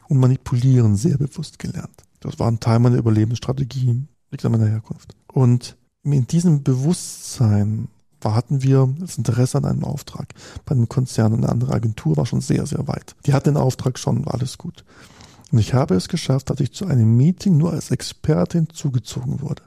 und 0.07 0.19
Manipulieren 0.19 0.95
sehr 0.95 1.17
bewusst 1.17 1.60
gelernt. 1.60 2.05
Das 2.22 2.39
war 2.39 2.48
ein 2.48 2.62
Teil 2.62 2.79
meiner 2.79 2.95
Überlebensstrategie, 2.95 4.07
liegt 4.31 4.45
an 4.45 4.53
meiner 4.53 4.69
Herkunft. 4.69 5.13
Und 5.27 5.75
in 6.03 6.25
diesem 6.27 6.63
Bewusstsein 6.63 7.89
hatten 8.24 8.63
wir 8.63 8.88
das 9.00 9.17
Interesse 9.17 9.57
an 9.57 9.65
einem 9.65 9.83
Auftrag. 9.83 10.33
Bei 10.63 10.75
einem 10.75 10.88
Konzern 10.88 11.33
und 11.33 11.43
eine 11.43 11.51
andere 11.51 11.74
Agentur 11.74 12.15
war 12.15 12.25
schon 12.25 12.39
sehr, 12.39 12.65
sehr 12.65 12.88
weit. 12.88 13.17
Die 13.25 13.33
hatten 13.33 13.55
den 13.55 13.57
Auftrag 13.57 14.00
schon, 14.00 14.25
war 14.25 14.36
alles 14.36 14.57
gut. 14.57 14.86
Und 15.51 15.60
ich 15.60 15.74
habe 15.74 15.95
es 15.95 16.07
geschafft, 16.07 16.51
dass 16.51 16.62
ich 16.62 16.72
zu 16.72 16.86
einem 16.86 17.17
Meeting 17.17 17.57
nur 17.57 17.74
als 17.74 17.91
Expertin 17.91 18.69
zugezogen 18.69 19.41
wurde. 19.41 19.63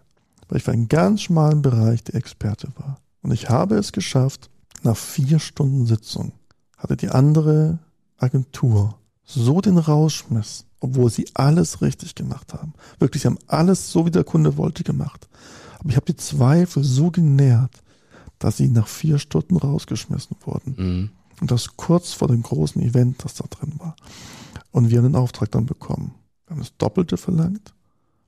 Weil 0.48 0.56
ich 0.56 0.64
für 0.64 0.72
einen 0.72 0.88
ganz 0.88 1.20
schmalen 1.20 1.60
Bereich 1.60 2.02
der 2.02 2.14
Experte 2.14 2.68
war. 2.78 2.96
Und 3.20 3.32
ich 3.32 3.50
habe 3.50 3.76
es 3.76 3.92
geschafft, 3.92 4.48
nach 4.82 4.96
vier 4.96 5.38
Stunden 5.38 5.84
Sitzung 5.84 6.32
hatte 6.76 6.96
die 6.96 7.10
andere 7.10 7.78
Agentur 8.18 8.98
so 9.24 9.60
den 9.60 9.78
Rausschmiss, 9.78 10.64
obwohl 10.80 11.10
sie 11.10 11.26
alles 11.34 11.82
richtig 11.82 12.14
gemacht 12.14 12.54
haben. 12.54 12.74
Wirklich, 12.98 13.22
sie 13.22 13.28
haben 13.28 13.38
alles 13.48 13.90
so, 13.90 14.06
wie 14.06 14.10
der 14.10 14.24
Kunde 14.24 14.56
wollte, 14.56 14.84
gemacht. 14.84 15.28
Aber 15.78 15.90
ich 15.90 15.96
habe 15.96 16.06
die 16.06 16.16
Zweifel 16.16 16.84
so 16.84 17.10
genährt, 17.10 17.82
dass 18.38 18.56
sie 18.58 18.68
nach 18.68 18.86
vier 18.86 19.18
Stunden 19.18 19.56
rausgeschmissen 19.56 20.36
wurden. 20.44 20.74
Mhm. 20.76 21.10
Und 21.40 21.50
das 21.50 21.76
kurz 21.76 22.12
vor 22.12 22.28
dem 22.28 22.42
großen 22.42 22.80
Event, 22.82 23.24
das 23.24 23.34
da 23.34 23.44
drin 23.48 23.74
war. 23.78 23.96
Und 24.70 24.90
wir 24.90 24.98
haben 24.98 25.12
den 25.12 25.16
Auftrag 25.16 25.50
dann 25.50 25.66
bekommen. 25.66 26.14
Wir 26.46 26.54
haben 26.54 26.60
das 26.60 26.76
Doppelte 26.78 27.16
verlangt, 27.16 27.74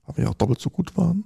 weil 0.05 0.17
wir 0.17 0.23
ja 0.25 0.29
auch 0.29 0.35
doppelt 0.35 0.59
so 0.59 0.69
gut 0.69 0.95
waren. 0.97 1.25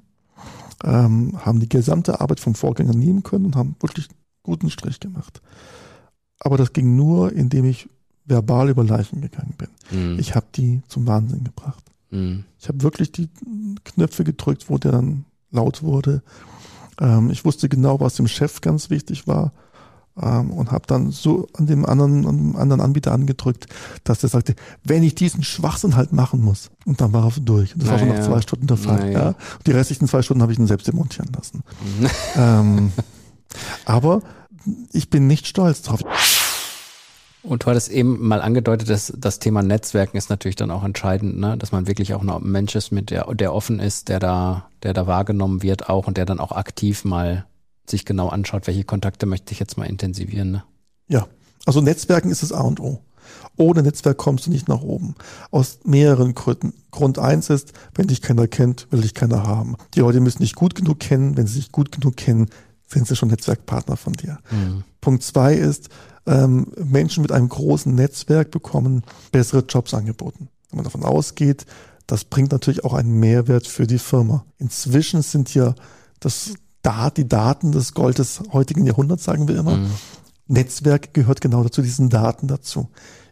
Ähm, 0.83 1.39
haben 1.45 1.59
die 1.59 1.69
gesamte 1.69 2.21
Arbeit 2.21 2.39
vom 2.39 2.55
Vorgänger 2.55 2.93
nehmen 2.93 3.23
können 3.23 3.45
und 3.45 3.55
haben 3.55 3.75
wirklich 3.79 4.09
guten 4.43 4.69
Strich 4.69 4.99
gemacht. 4.99 5.41
Aber 6.43 6.57
das 6.57 6.73
ging 6.73 6.95
nur, 6.95 7.31
indem 7.31 7.65
ich 7.65 7.89
verbal 8.25 8.69
über 8.69 8.83
Leichen 8.83 9.21
gegangen 9.21 9.55
bin. 9.57 9.69
Mhm. 9.91 10.19
Ich 10.19 10.35
habe 10.35 10.45
die 10.55 10.81
zum 10.87 11.07
Wahnsinn 11.07 11.43
gebracht. 11.43 11.83
Mhm. 12.11 12.43
Ich 12.59 12.67
habe 12.67 12.81
wirklich 12.81 13.11
die 13.11 13.29
Knöpfe 13.83 14.23
gedrückt, 14.23 14.69
wo 14.69 14.77
der 14.77 14.91
dann 14.91 15.25
laut 15.51 15.83
wurde. 15.83 16.21
Ähm, 16.99 17.29
ich 17.31 17.45
wusste 17.45 17.69
genau, 17.69 17.99
was 17.99 18.15
dem 18.15 18.27
Chef 18.27 18.61
ganz 18.61 18.89
wichtig 18.89 19.27
war 19.27 19.51
ähm, 20.21 20.51
und 20.51 20.71
habe 20.71 20.85
dann 20.87 21.11
so 21.11 21.47
an 21.53 21.67
dem 21.67 21.85
anderen, 21.85 22.25
an 22.27 22.37
dem 22.37 22.55
anderen 22.55 22.81
Anbieter 22.81 23.11
angedrückt, 23.11 23.67
dass 24.03 24.23
er 24.23 24.29
sagte, 24.29 24.55
wenn 24.83 25.03
ich 25.03 25.15
diesen 25.15 25.43
Schwachsinn 25.43 25.95
halt 25.95 26.13
machen 26.13 26.41
muss. 26.41 26.69
Und 26.85 27.01
dann 27.01 27.13
war 27.13 27.25
er 27.25 27.41
durch. 27.41 27.73
Das 27.75 27.85
Na 27.85 27.91
war 27.91 27.99
schon 27.99 28.07
ja. 28.09 28.15
nach 28.15 28.25
zwei 28.25 28.41
Stunden 28.41 28.67
der 28.67 28.77
Fall. 28.77 29.11
Ja. 29.11 29.19
Ja. 29.19 29.35
Die 29.65 29.71
restlichen 29.71 30.07
zwei 30.07 30.21
Stunden 30.21 30.41
habe 30.41 30.51
ich 30.51 30.59
ihn 30.59 30.67
selbst 30.67 30.87
demontieren 30.87 31.31
lassen. 31.35 31.63
ähm, 32.35 32.91
aber 33.85 34.21
ich 34.91 35.09
bin 35.09 35.27
nicht 35.27 35.47
stolz 35.47 35.81
drauf. 35.81 36.01
Und 37.43 37.63
du 37.63 37.67
hattest 37.67 37.91
eben 37.91 38.25
mal 38.25 38.41
angedeutet, 38.41 38.89
dass 38.89 39.13
das 39.17 39.39
Thema 39.39 39.61
Netzwerken 39.61 40.15
ist 40.15 40.29
natürlich 40.29 40.55
dann 40.55 40.71
auch 40.71 40.83
entscheidend, 40.83 41.37
ne? 41.37 41.57
dass 41.57 41.73
man 41.73 41.87
wirklich 41.87 42.13
auch 42.13 42.21
ein 42.21 42.43
Mensch 42.43 42.73
ist, 42.75 42.91
mit 42.91 43.09
der, 43.09 43.25
der 43.33 43.53
offen 43.53 43.79
ist, 43.79 44.07
der 44.07 44.19
da, 44.19 44.69
der 44.81 44.93
da 44.93 45.07
wahrgenommen 45.07 45.61
wird 45.61 45.89
auch 45.89 46.07
und 46.07 46.15
der 46.15 46.25
dann 46.25 46.39
auch 46.39 46.53
aktiv 46.53 47.03
mal 47.03 47.45
sich 47.85 48.05
genau 48.05 48.29
anschaut, 48.29 48.65
welche 48.65 48.85
Kontakte 48.85 49.25
möchte 49.25 49.51
ich 49.51 49.59
jetzt 49.59 49.77
mal 49.77 49.85
intensivieren. 49.85 50.51
Ne? 50.51 50.63
Ja, 51.09 51.27
also 51.65 51.81
Netzwerken 51.81 52.31
ist 52.31 52.43
das 52.43 52.53
A 52.53 52.61
und 52.61 52.79
O. 52.79 53.01
Ohne 53.57 53.83
Netzwerk 53.83 54.17
kommst 54.17 54.47
du 54.47 54.49
nicht 54.49 54.67
nach 54.67 54.81
oben. 54.81 55.15
Aus 55.51 55.79
mehreren 55.83 56.33
Gründen. 56.33 56.73
Grund 56.91 57.19
eins 57.19 57.49
ist, 57.49 57.73
wenn 57.93 58.07
dich 58.07 58.21
keiner 58.21 58.47
kennt, 58.47 58.87
will 58.89 59.01
dich 59.01 59.13
keiner 59.13 59.45
haben. 59.45 59.75
Die 59.95 59.99
Leute 59.99 60.21
müssen 60.21 60.41
dich 60.41 60.55
gut 60.55 60.75
genug 60.75 60.99
kennen. 60.99 61.37
Wenn 61.37 61.47
sie 61.47 61.59
dich 61.59 61.71
gut 61.71 61.91
genug 61.91 62.17
kennen, 62.17 62.49
sind 62.87 63.07
sie 63.07 63.15
schon 63.15 63.29
Netzwerkpartner 63.29 63.97
von 63.97 64.13
dir. 64.13 64.39
Mhm. 64.51 64.83
Punkt 65.01 65.23
zwei 65.23 65.55
ist, 65.55 65.89
ähm, 66.25 66.71
Menschen 66.77 67.21
mit 67.21 67.31
einem 67.31 67.49
großen 67.49 67.93
Netzwerk 67.93 68.51
bekommen 68.51 69.03
bessere 69.31 69.63
Jobs 69.67 69.93
angeboten. 69.93 70.49
Wenn 70.69 70.77
man 70.77 70.83
davon 70.85 71.03
ausgeht, 71.03 71.65
das 72.07 72.25
bringt 72.25 72.51
natürlich 72.51 72.83
auch 72.83 72.93
einen 72.93 73.19
Mehrwert 73.19 73.67
für 73.67 73.87
die 73.87 73.99
Firma. 73.99 74.45
Inzwischen 74.57 75.21
sind 75.21 75.53
ja 75.53 75.75
das 76.19 76.53
Dat, 76.81 77.15
die 77.15 77.27
Daten 77.29 77.71
des 77.71 77.93
Gold 77.93 78.19
des 78.19 78.41
heutigen 78.51 78.85
Jahrhunderts, 78.85 79.23
sagen 79.23 79.47
wir 79.47 79.57
immer. 79.57 79.77
Mhm. 79.77 79.91
Netzwerk 80.47 81.13
gehört 81.13 81.39
genau 81.39 81.63
dazu, 81.63 81.81
diesen 81.81 82.09
Daten 82.09 82.47
dazu. 82.47 82.89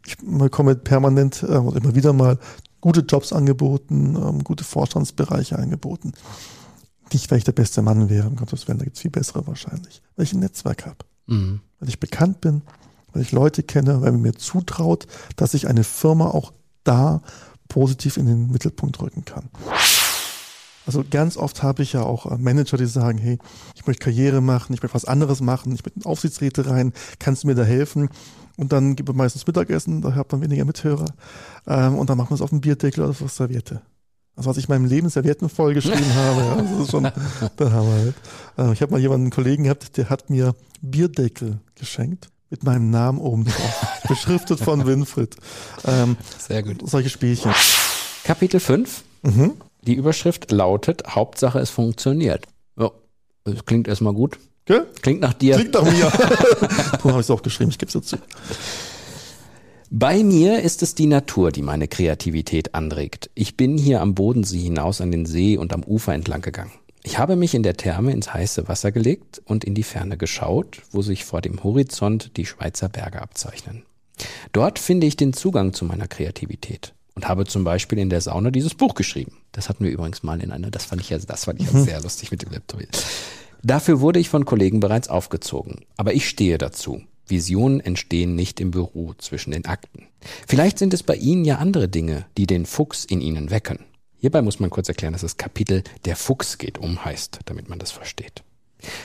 Ich 0.08 0.18
bekomme 0.18 0.76
permanent 0.76 1.44
äh, 1.44 1.58
oder 1.58 1.82
immer 1.82 1.94
wieder 1.94 2.14
mal 2.14 2.40
gute 2.80 3.02
Jobs 3.02 3.34
angeboten, 3.34 4.16
ähm, 4.16 4.44
gute 4.46 4.64
Vorstandsbereiche 4.64 5.60
angeboten. 5.60 6.14
Nicht, 7.12 7.30
weil 7.30 7.40
ich 7.40 7.44
der 7.44 7.52
beste 7.52 7.82
Mann 7.82 8.10
wäre, 8.10 8.28
um 8.28 8.38
Gottes 8.38 8.68
Willen, 8.68 8.78
da 8.78 8.86
gibt 8.86 8.96
es 8.96 9.02
viel 9.02 9.12
bessere 9.12 9.46
wahrscheinlich, 9.46 10.02
weil 10.16 10.24
ich 10.24 10.34
ein 10.34 10.40
Netzwerk 10.40 10.86
habe. 10.86 11.06
Mhm. 11.28 11.60
Weil 11.82 11.90
ich 11.90 12.00
bekannt 12.00 12.40
bin, 12.40 12.62
weil 13.12 13.22
ich 13.22 13.34
Leute 13.34 13.64
kenne, 13.64 14.02
weil 14.02 14.14
man 14.14 14.22
mir 14.22 14.36
zutraut, 14.36 15.08
dass 15.36 15.54
ich 15.54 15.68
eine 15.68 15.84
Firma 15.84 16.28
auch 16.28 16.54
da 16.86 17.22
positiv 17.68 18.16
in 18.16 18.26
den 18.26 18.52
Mittelpunkt 18.52 19.02
rücken 19.02 19.26
kann. 19.26 19.50
Also 20.86 21.04
ganz 21.10 21.38
oft 21.38 21.62
habe 21.64 21.84
ich 21.84 21.94
ja 21.94 22.04
auch 22.04 22.26
äh, 22.26 22.38
Manager, 22.38 22.78
die 22.78 22.86
sagen, 22.86 23.18
hey, 23.18 23.38
ich 23.76 23.86
möchte 23.86 24.04
Karriere 24.04 24.42
machen, 24.42 24.74
ich 24.74 24.82
möchte 24.82 24.96
was 24.96 25.06
anderes 25.06 25.42
machen, 25.42 25.74
ich 25.74 25.84
möchte 25.84 26.00
in 26.00 26.06
Aufsichtsräte 26.06 26.68
rein, 26.70 26.94
kannst 27.20 27.44
du 27.44 27.48
mir 27.48 27.56
da 27.56 27.64
helfen? 27.64 28.10
Und 28.58 28.72
dann 28.72 28.96
gibt 28.96 29.10
es 29.10 29.16
meistens 29.16 29.48
Mittagessen, 29.48 30.02
da 30.02 30.16
hat 30.16 30.32
man 30.32 30.42
weniger 30.42 30.66
Mithörer. 30.66 31.06
Ähm, 31.68 31.96
und 31.98 32.10
dann 32.10 32.18
machen 32.18 32.32
wir 32.32 32.36
es 32.36 32.42
auf 32.42 32.50
dem 32.50 32.62
Bierdeckel 32.62 33.04
oder 33.04 33.12
auf 33.12 33.32
Serviette. 33.32 33.82
Also 34.36 34.50
was 34.50 34.58
ich 34.58 34.70
in 34.70 34.74
meinem 34.74 34.86
Leben 34.86 35.10
Servietten 35.10 35.50
vollgeschrieben 35.50 36.14
habe, 36.16 36.42
ja, 36.42 36.56
das 36.56 36.80
ist 36.82 36.92
schon 36.92 37.04
der 37.04 37.72
Hammer. 37.72 37.92
Halt. 37.92 38.16
Äh, 38.58 38.74
ich 38.74 38.82
habe 38.82 38.92
mal 38.94 39.00
jemanden, 39.00 39.26
einen 39.26 39.32
Kollegen 39.32 39.64
gehabt, 39.66 39.98
der 39.98 40.10
hat 40.10 40.30
mir 40.30 40.56
Bierdeckel 40.82 41.60
geschenkt 41.76 42.30
mit 42.50 42.64
meinem 42.64 42.90
Namen 42.90 43.20
oben 43.20 43.46
drauf, 43.46 43.88
beschriftet 44.08 44.60
von 44.60 44.86
Winfried. 44.86 45.36
Ähm, 45.86 46.18
Sehr 46.38 46.64
gut. 46.64 46.88
Solche 46.90 47.10
Spielchen. 47.10 47.52
Kapitel 48.24 48.60
5. 48.60 49.04
Mhm. 49.24 49.54
Die 49.84 49.96
Überschrift 49.96 50.52
lautet, 50.52 51.04
Hauptsache 51.08 51.60
es 51.60 51.70
funktioniert. 51.70 52.46
Ja, 52.78 52.92
das 53.46 53.66
klingt 53.66 53.88
erstmal 53.88 54.14
gut. 54.14 54.38
Okay? 54.70 54.82
Klingt 55.02 55.22
nach 55.22 55.34
dir. 55.34 55.56
Klingt 55.56 55.74
nach 55.74 55.84
mir. 55.84 56.12
so 57.02 57.10
habe 57.10 57.20
ich 57.20 57.26
es 57.26 57.32
auch 57.32 57.42
geschrieben, 57.42 57.72
ich 57.72 57.80
gebe 57.80 57.88
es 57.88 57.94
dazu. 57.94 58.18
Bei 59.94 60.24
mir 60.24 60.62
ist 60.62 60.84
es 60.84 60.96
die 60.96 61.06
Natur, 61.06 61.52
die 61.52 61.62
meine 61.62 61.90
Kreativität 61.90 62.74
anregt. 62.76 63.30
Ich 63.36 63.58
bin 63.58 63.78
hier 63.78 64.00
am 64.00 64.16
Bodensee 64.16 64.58
hinaus 64.62 65.02
an 65.02 65.12
den 65.12 65.26
See 65.26 65.58
und 65.58 65.74
am 65.74 65.84
Ufer 65.84 66.14
entlang 66.14 66.42
gegangen. 66.42 66.72
Ich 67.04 67.18
habe 67.18 67.36
mich 67.36 67.54
in 67.54 67.62
der 67.62 67.76
Therme 67.76 68.14
ins 68.14 68.34
heiße 68.34 68.70
Wasser 68.70 68.94
gelegt 68.94 69.42
und 69.44 69.66
in 69.66 69.76
die 69.76 69.84
Ferne 69.84 70.16
geschaut, 70.16 70.82
wo 70.92 71.02
sich 71.02 71.26
vor 71.26 71.42
dem 71.42 71.62
Horizont 71.62 72.38
die 72.38 72.46
Schweizer 72.46 72.88
Berge 72.88 73.22
abzeichnen. 73.22 73.84
Dort 74.54 74.80
finde 74.80 75.08
ich 75.08 75.18
den 75.18 75.34
Zugang 75.34 75.74
zu 75.74 75.84
meiner 75.84 76.08
Kreativität 76.08 76.94
und 77.16 77.28
habe 77.28 77.46
zum 77.46 77.66
Beispiel 77.66 78.00
in 78.00 78.10
der 78.10 78.22
Sauna 78.22 78.50
dieses 78.50 78.76
Buch 78.76 78.96
geschrieben. 78.96 79.40
Das 79.52 79.68
hatten 79.68 79.84
wir 79.84 79.92
übrigens 79.92 80.24
mal 80.24 80.42
in 80.42 80.54
einer, 80.54 80.72
das 80.72 80.86
fand 80.86 81.02
ich 81.02 81.10
ja, 81.10 81.18
das 81.18 81.44
fand 81.44 81.60
ich 81.60 81.70
ja 81.70 81.78
sehr 81.84 82.02
lustig 82.02 82.32
mit 82.32 82.44
dem 82.44 82.52
Laptop. 82.52 82.80
Dafür 83.62 84.00
wurde 84.00 84.20
ich 84.20 84.30
von 84.30 84.46
Kollegen 84.46 84.80
bereits 84.80 85.10
aufgezogen. 85.10 85.82
Aber 85.98 86.14
ich 86.14 86.30
stehe 86.30 86.58
dazu. 86.58 87.02
Visionen 87.28 87.80
entstehen 87.80 88.36
nicht 88.36 88.60
im 88.60 88.72
Büro 88.72 89.14
zwischen 89.18 89.52
den 89.52 89.66
Akten. 89.66 90.08
Vielleicht 90.48 90.78
sind 90.80 90.94
es 90.94 91.04
bei 91.04 91.16
Ihnen 91.16 91.46
ja 91.46 91.58
andere 91.58 91.88
Dinge, 91.88 92.26
die 92.38 92.48
den 92.48 92.66
Fuchs 92.66 93.06
in 93.06 93.22
Ihnen 93.22 93.50
wecken. 93.52 93.80
Hierbei 94.18 94.42
muss 94.42 94.60
man 94.60 94.70
kurz 94.70 94.88
erklären, 94.88 95.14
dass 95.14 95.22
das 95.24 95.38
Kapitel 95.38 95.84
Der 96.06 96.16
Fuchs 96.16 96.58
geht 96.58 96.78
um 96.78 97.04
heißt, 97.04 97.40
damit 97.46 97.70
man 97.70 97.80
das 97.80 97.92
versteht. 97.92 98.44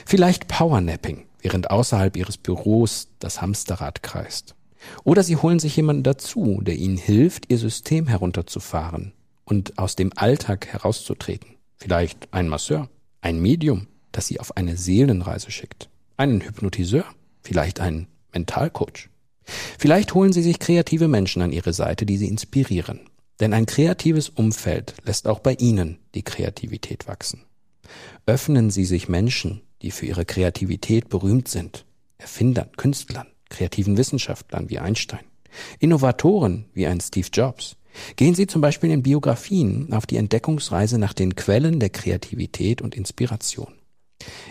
Vielleicht 0.05 0.47
Powernapping, 0.47 1.25
während 1.41 1.71
außerhalb 1.71 2.15
Ihres 2.15 2.37
Büros 2.37 3.07
das 3.19 3.41
Hamsterrad 3.41 4.03
kreist. 4.03 4.55
Oder 5.03 5.23
Sie 5.23 5.35
holen 5.35 5.59
sich 5.59 5.75
jemanden 5.75 6.03
dazu, 6.03 6.61
der 6.61 6.75
Ihnen 6.75 6.97
hilft, 6.97 7.49
Ihr 7.49 7.57
System 7.57 8.07
herunterzufahren 8.07 9.13
und 9.43 9.77
aus 9.77 9.95
dem 9.95 10.11
Alltag 10.15 10.67
herauszutreten. 10.67 11.55
Vielleicht 11.77 12.31
ein 12.31 12.47
Masseur, 12.47 12.89
ein 13.21 13.39
Medium, 13.39 13.87
das 14.11 14.27
Sie 14.27 14.39
auf 14.39 14.55
eine 14.57 14.77
Seelenreise 14.77 15.51
schickt, 15.51 15.89
einen 16.15 16.41
Hypnotiseur, 16.41 17.05
vielleicht 17.47 17.79
einen 17.79 18.07
Mentalcoach. 18.33 19.09
Vielleicht 19.79 20.13
holen 20.13 20.33
Sie 20.33 20.41
sich 20.41 20.59
kreative 20.59 21.07
Menschen 21.07 21.41
an 21.41 21.51
Ihre 21.51 21.73
Seite, 21.73 22.05
die 22.05 22.17
Sie 22.17 22.27
inspirieren. 22.27 22.99
Denn 23.39 23.53
ein 23.53 23.65
kreatives 23.65 24.29
Umfeld 24.29 24.95
lässt 25.05 25.27
auch 25.27 25.39
bei 25.39 25.53
Ihnen 25.53 25.99
die 26.15 26.23
Kreativität 26.23 27.07
wachsen. 27.07 27.43
Öffnen 28.25 28.69
Sie 28.69 28.85
sich 28.85 29.07
Menschen, 29.07 29.61
die 29.81 29.91
für 29.91 30.05
ihre 30.07 30.25
Kreativität 30.25 31.09
berühmt 31.09 31.47
sind, 31.47 31.85
Erfindern, 32.17 32.69
Künstlern, 32.75 33.27
kreativen 33.49 33.95
Wissenschaftlern 33.95 34.69
wie 34.69 34.79
Einstein, 34.79 35.23
Innovatoren 35.79 36.65
wie 36.73 36.87
ein 36.87 36.99
Steve 36.99 37.29
Jobs. 37.31 37.77
Gehen 38.15 38.35
Sie 38.35 38.47
zum 38.47 38.61
Beispiel 38.61 38.91
in 38.91 39.03
Biografien 39.03 39.93
auf 39.93 40.05
die 40.05 40.17
Entdeckungsreise 40.17 40.97
nach 40.99 41.13
den 41.13 41.35
Quellen 41.35 41.79
der 41.79 41.89
Kreativität 41.89 42.81
und 42.81 42.95
Inspiration. 42.95 43.73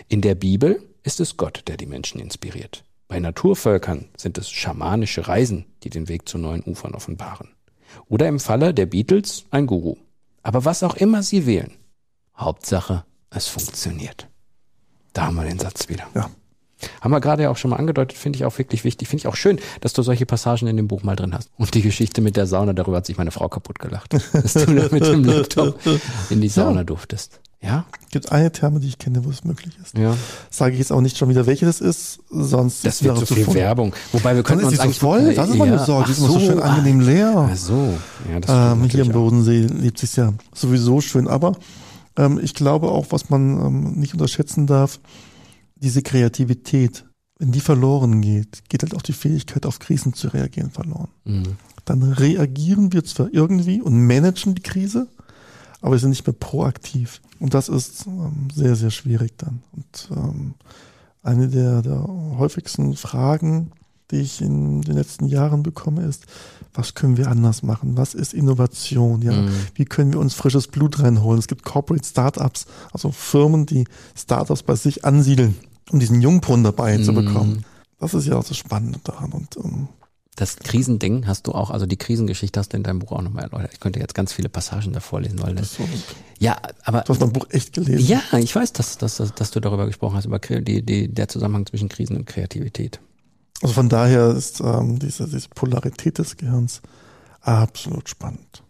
In 0.07 0.21
der 0.21 0.35
Bibel 0.35 0.83
ist 1.03 1.19
es 1.19 1.37
Gott, 1.37 1.63
der 1.67 1.77
die 1.77 1.85
Menschen 1.85 2.19
inspiriert. 2.19 2.83
Bei 3.07 3.19
Naturvölkern 3.19 4.09
sind 4.17 4.37
es 4.37 4.49
schamanische 4.49 5.27
Reisen, 5.27 5.65
die 5.83 5.89
den 5.89 6.09
Weg 6.09 6.27
zu 6.27 6.37
neuen 6.37 6.63
Ufern 6.63 6.93
offenbaren. 6.93 7.49
Oder 8.09 8.27
im 8.27 8.39
Falle 8.39 8.73
der 8.73 8.85
Beatles 8.85 9.45
ein 9.49 9.65
Guru. 9.65 9.95
Aber 10.43 10.65
was 10.65 10.83
auch 10.83 10.95
immer 10.95 11.23
sie 11.23 11.45
wählen, 11.45 11.71
Hauptsache, 12.35 13.05
es 13.29 13.47
funktioniert. 13.47 14.27
Da 15.13 15.27
haben 15.27 15.35
wir 15.35 15.45
den 15.45 15.59
Satz 15.59 15.89
wieder. 15.89 16.05
Ja. 16.13 16.29
Haben 17.01 17.11
wir 17.11 17.21
gerade 17.21 17.43
ja 17.43 17.49
auch 17.49 17.57
schon 17.57 17.71
mal 17.71 17.77
angedeutet, 17.77 18.17
finde 18.17 18.37
ich 18.37 18.45
auch 18.45 18.57
wirklich 18.57 18.83
wichtig. 18.83 19.07
Finde 19.07 19.21
ich 19.21 19.27
auch 19.27 19.35
schön, 19.35 19.59
dass 19.81 19.93
du 19.93 20.03
solche 20.03 20.25
Passagen 20.25 20.67
in 20.67 20.77
dem 20.77 20.87
Buch 20.87 21.01
mal 21.01 21.15
drin 21.15 21.33
hast. 21.33 21.49
Und 21.57 21.73
die 21.73 21.81
Geschichte 21.81 22.21
mit 22.21 22.37
der 22.37 22.45
Sauna, 22.45 22.73
darüber 22.73 22.97
hat 22.97 23.07
sich 23.07 23.17
meine 23.17 23.31
Frau 23.31 23.49
kaputt 23.49 23.79
gelacht. 23.79 24.13
Dass 24.33 24.53
du 24.53 24.65
da 24.75 24.87
mit 24.91 25.05
dem 25.05 25.23
Laptop 25.23 25.79
in 26.29 26.41
die 26.41 26.49
Sauna 26.49 26.81
ja. 26.81 26.83
durftest. 26.83 27.39
Ja? 27.61 27.85
Gibt 28.11 28.31
eine 28.31 28.51
Therme, 28.51 28.79
die 28.79 28.87
ich 28.87 28.99
kenne, 28.99 29.25
wo 29.25 29.29
es 29.29 29.43
möglich 29.43 29.77
ist. 29.81 29.97
Ja. 29.97 30.15
Sage 30.49 30.73
ich 30.73 30.79
jetzt 30.79 30.91
auch 30.91 31.01
nicht 31.01 31.17
schon 31.17 31.29
wieder, 31.29 31.45
welche 31.47 31.65
das 31.65 31.81
ist, 31.81 32.19
sonst 32.29 32.85
das 32.85 33.03
wird 33.03 33.17
zu 33.17 33.25
viel 33.25 33.45
voll. 33.45 33.55
Werbung. 33.55 33.93
Wobei 34.11 34.35
wir 34.35 34.43
können 34.43 34.63
uns 34.63 34.73
ist 34.73 34.79
eigentlich 34.79 34.99
so 34.99 35.07
voll. 35.07 35.33
Das 35.33 35.49
ist 35.49 35.55
meine 35.55 35.79
Sorge. 35.83 36.05
Die 36.05 36.11
ist 36.11 36.19
immer 36.19 36.29
so 36.29 36.39
schön 36.39 36.59
angenehm 36.59 36.99
leer. 36.99 37.49
Ach 37.51 37.55
so. 37.55 37.97
Ja, 38.31 38.39
das 38.39 38.77
ähm, 38.77 38.83
hier 38.89 39.01
im 39.01 39.11
Bodensee 39.11 39.61
lebt 39.61 39.97
sich 39.97 40.15
ja 40.15 40.33
sowieso 40.53 41.01
schön. 41.01 41.27
Aber 41.27 41.57
ähm, 42.15 42.39
ich 42.41 42.53
glaube 42.53 42.89
auch, 42.89 43.07
was 43.09 43.29
man 43.29 43.59
ähm, 43.59 43.91
nicht 43.99 44.13
unterschätzen 44.13 44.67
darf, 44.67 44.99
diese 45.75 46.01
Kreativität, 46.01 47.05
wenn 47.39 47.51
die 47.51 47.59
verloren 47.59 48.21
geht, 48.21 48.69
geht 48.69 48.83
halt 48.83 48.95
auch 48.95 49.01
die 49.01 49.13
Fähigkeit, 49.13 49.65
auf 49.65 49.79
Krisen 49.79 50.13
zu 50.13 50.27
reagieren, 50.29 50.71
verloren. 50.71 51.09
Mhm. 51.25 51.57
Dann 51.85 52.03
reagieren 52.03 52.93
wir 52.93 53.03
zwar 53.03 53.29
irgendwie 53.31 53.81
und 53.81 54.05
managen 54.05 54.55
die 54.55 54.61
Krise, 54.61 55.07
aber 55.81 55.93
wir 55.93 55.99
sind 55.99 56.09
nicht 56.09 56.25
mehr 56.25 56.35
proaktiv. 56.37 57.21
Und 57.39 57.53
das 57.53 57.69
ist 57.69 58.07
ähm, 58.07 58.47
sehr, 58.53 58.75
sehr 58.75 58.91
schwierig 58.91 59.33
dann. 59.37 59.61
Und 59.73 60.09
ähm, 60.11 60.53
eine 61.23 61.47
der, 61.47 61.81
der 61.81 62.03
häufigsten 62.37 62.95
Fragen, 62.95 63.71
die 64.11 64.17
ich 64.17 64.41
in 64.41 64.81
den 64.81 64.95
letzten 64.95 65.25
Jahren 65.25 65.63
bekomme, 65.63 66.03
ist, 66.03 66.25
was 66.73 66.93
können 66.93 67.17
wir 67.17 67.27
anders 67.27 67.63
machen? 67.63 67.97
Was 67.97 68.13
ist 68.13 68.33
Innovation? 68.33 69.21
Ja, 69.21 69.33
mhm. 69.33 69.49
wie 69.75 69.85
können 69.85 70.13
wir 70.13 70.19
uns 70.19 70.33
frisches 70.33 70.67
Blut 70.67 70.99
reinholen? 70.99 71.39
Es 71.39 71.47
gibt 71.47 71.65
Corporate 71.65 72.07
Startups, 72.07 72.65
also 72.91 73.11
Firmen, 73.11 73.65
die 73.65 73.85
Startups 74.15 74.63
bei 74.63 74.75
sich 74.75 75.03
ansiedeln, 75.03 75.55
um 75.91 75.99
diesen 75.99 76.21
Jungbrunnen 76.21 76.63
dabei 76.63 76.97
mhm. 76.97 77.03
zu 77.03 77.13
bekommen. 77.13 77.65
Das 77.99 78.13
ist 78.13 78.27
ja 78.27 78.37
auch 78.37 78.45
das 78.45 78.57
Spannende 78.57 78.99
daran. 79.03 79.31
Und 79.31 79.57
um, 79.57 79.65
ähm, 79.65 79.87
Das 80.37 80.55
Krisending 80.57 81.25
hast 81.25 81.47
du 81.47 81.53
auch, 81.53 81.71
also 81.71 81.87
die 81.87 81.97
Krisengeschichte 81.97 82.59
hast 82.59 82.71
du 82.71 82.77
in 82.77 82.83
deinem 82.83 82.99
Buch 82.99 83.11
auch 83.11 83.23
nochmal 83.23 83.45
erläutert. 83.45 83.71
Ich 83.73 83.79
könnte 83.79 83.99
jetzt 83.99 84.13
ganz 84.13 84.31
viele 84.31 84.49
Passagen 84.49 84.93
da 84.93 84.99
vorlesen, 84.99 85.41
weil 85.41 85.55
das. 85.55 85.73
So, 85.73 85.83
Ja, 86.37 86.57
aber. 86.83 87.01
du 87.01 87.13
hast 87.13 87.19
mein 87.19 87.33
Buch 87.33 87.47
echt 87.49 87.73
gelesen. 87.73 88.07
Ja, 88.07 88.21
ich 88.37 88.55
weiß, 88.55 88.71
dass, 88.73 88.99
dass, 88.99 89.17
dass, 89.17 89.33
dass 89.33 89.49
du 89.49 89.59
darüber 89.59 89.87
gesprochen 89.87 90.15
hast, 90.15 90.25
über 90.25 90.37
die, 90.37 90.83
die, 90.83 91.07
der 91.07 91.27
Zusammenhang 91.27 91.65
zwischen 91.65 91.89
Krisen 91.89 92.17
und 92.17 92.27
Kreativität. 92.27 92.99
Also 93.63 93.73
von 93.73 93.89
daher 93.89 94.29
ist 94.29 94.59
ähm, 94.59 94.99
diese, 94.99 95.27
diese 95.27 95.49
Polarität 95.49 96.19
des 96.19 96.37
Gehirns 96.37 96.83
absolut 97.41 98.07
spannend. 98.07 98.61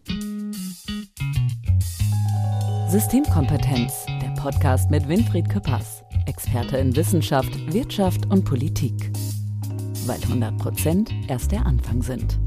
Systemkompetenz, 2.90 3.92
der 4.22 4.40
Podcast 4.40 4.90
mit 4.90 5.06
Winfried 5.06 5.50
Küppers, 5.50 6.02
Experte 6.24 6.78
in 6.78 6.96
Wissenschaft, 6.96 7.50
Wirtschaft 7.74 8.24
und 8.30 8.46
Politik. 8.46 9.12
Weil 10.08 10.22
100 10.22 10.56
Prozent 10.56 11.10
erst 11.28 11.52
der 11.52 11.66
Anfang 11.66 12.02
sind. 12.02 12.38